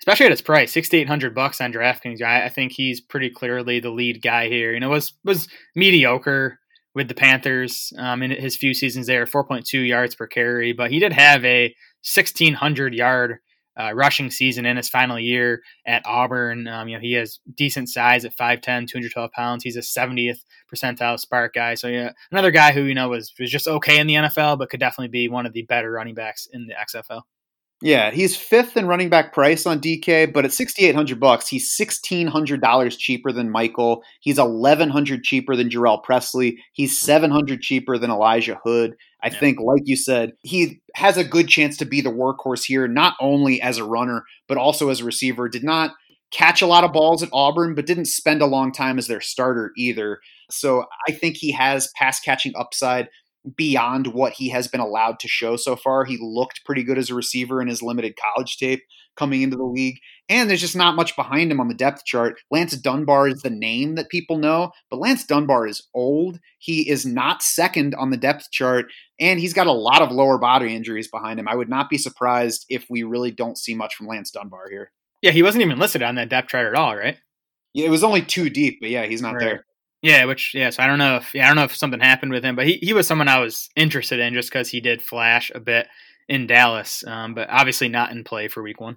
[0.00, 2.22] especially at his price, sixty eight hundred bucks on DraftKings.
[2.22, 4.72] I, I think he's pretty clearly the lead guy here.
[4.72, 6.58] You know, was was mediocre
[6.94, 10.72] with the Panthers um, in his few seasons there, four point two yards per carry,
[10.72, 13.38] but he did have a sixteen hundred yard
[13.78, 16.66] uh, rushing season in his final year at Auburn.
[16.68, 19.64] Um, you know, he has decent size at 5'10", 212 pounds.
[19.64, 20.40] He's a 70th
[20.72, 21.74] percentile SPARQ guy.
[21.74, 24.70] So yeah, another guy who you know was was just okay in the NFL, but
[24.70, 27.22] could definitely be one of the better running backs in the XFL.
[27.82, 31.48] Yeah, he's fifth in running back price on DK, but at sixty eight hundred bucks,
[31.48, 34.02] he's sixteen hundred dollars cheaper than Michael.
[34.20, 36.62] He's eleven hundred cheaper than Jhurell Pressley.
[36.72, 38.96] He's seven hundred cheaper than Elijah Hood.
[39.22, 39.38] I yeah.
[39.38, 43.14] think, like you said, he has a good chance to be the workhorse here, not
[43.20, 45.48] only as a runner but also as a receiver.
[45.48, 45.94] Did not
[46.30, 49.20] catch a lot of balls at Auburn, but didn't spend a long time as their
[49.20, 50.20] starter either.
[50.50, 53.08] So I think he has pass catching upside
[53.56, 56.04] beyond what he has been allowed to show so far.
[56.04, 58.82] He looked pretty good as a receiver in his limited college tape
[59.16, 59.98] coming into the league.
[60.28, 62.40] And there's just not much behind him on the depth chart.
[62.50, 66.38] Lance Dunbar is the name that people know, but Lance Dunbar is old.
[66.58, 68.86] He is not second on the depth chart,
[69.18, 71.48] and he's got a lot of lower body injuries behind him.
[71.48, 74.92] I would not be surprised if we really don't see much from Lance Dunbar here.
[75.22, 77.18] Yeah, he wasn't even listed on that depth chart at all, right?
[77.74, 79.44] Yeah, it was only two deep, but yeah, he's not right.
[79.44, 79.64] there.
[80.02, 82.32] Yeah, which yeah, so I don't know if yeah, I don't know if something happened
[82.32, 85.02] with him, but he, he was someone I was interested in just because he did
[85.02, 85.88] flash a bit
[86.28, 88.96] in Dallas, um, but obviously not in play for Week One.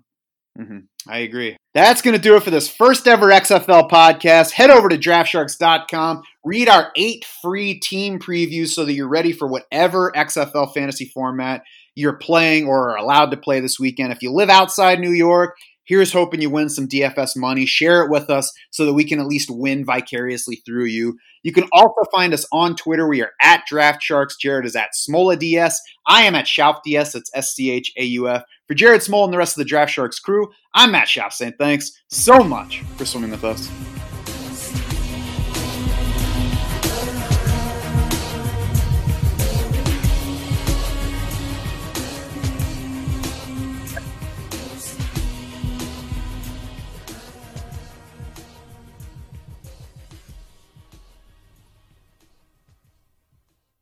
[0.57, 0.79] Mm-hmm.
[1.07, 1.57] I agree.
[1.73, 4.51] That's going to do it for this first ever XFL podcast.
[4.51, 9.47] Head over to draftsharks.com, read our eight free team previews so that you're ready for
[9.47, 11.63] whatever XFL fantasy format
[11.95, 14.11] you're playing or are allowed to play this weekend.
[14.11, 15.55] If you live outside New York,
[15.85, 17.65] Here's hoping you win some DFS money.
[17.65, 21.17] Share it with us so that we can at least win vicariously through you.
[21.43, 23.07] You can also find us on Twitter.
[23.07, 24.37] We are at Draft Sharks.
[24.37, 25.79] Jared is at Smola DS.
[26.07, 27.13] I am at Schauf DS.
[27.13, 28.43] That's S C H A U F.
[28.67, 31.55] For Jared Smola and the rest of the Draft Sharks crew, I'm Matt Schauf saying
[31.59, 33.69] thanks so much for swimming with us.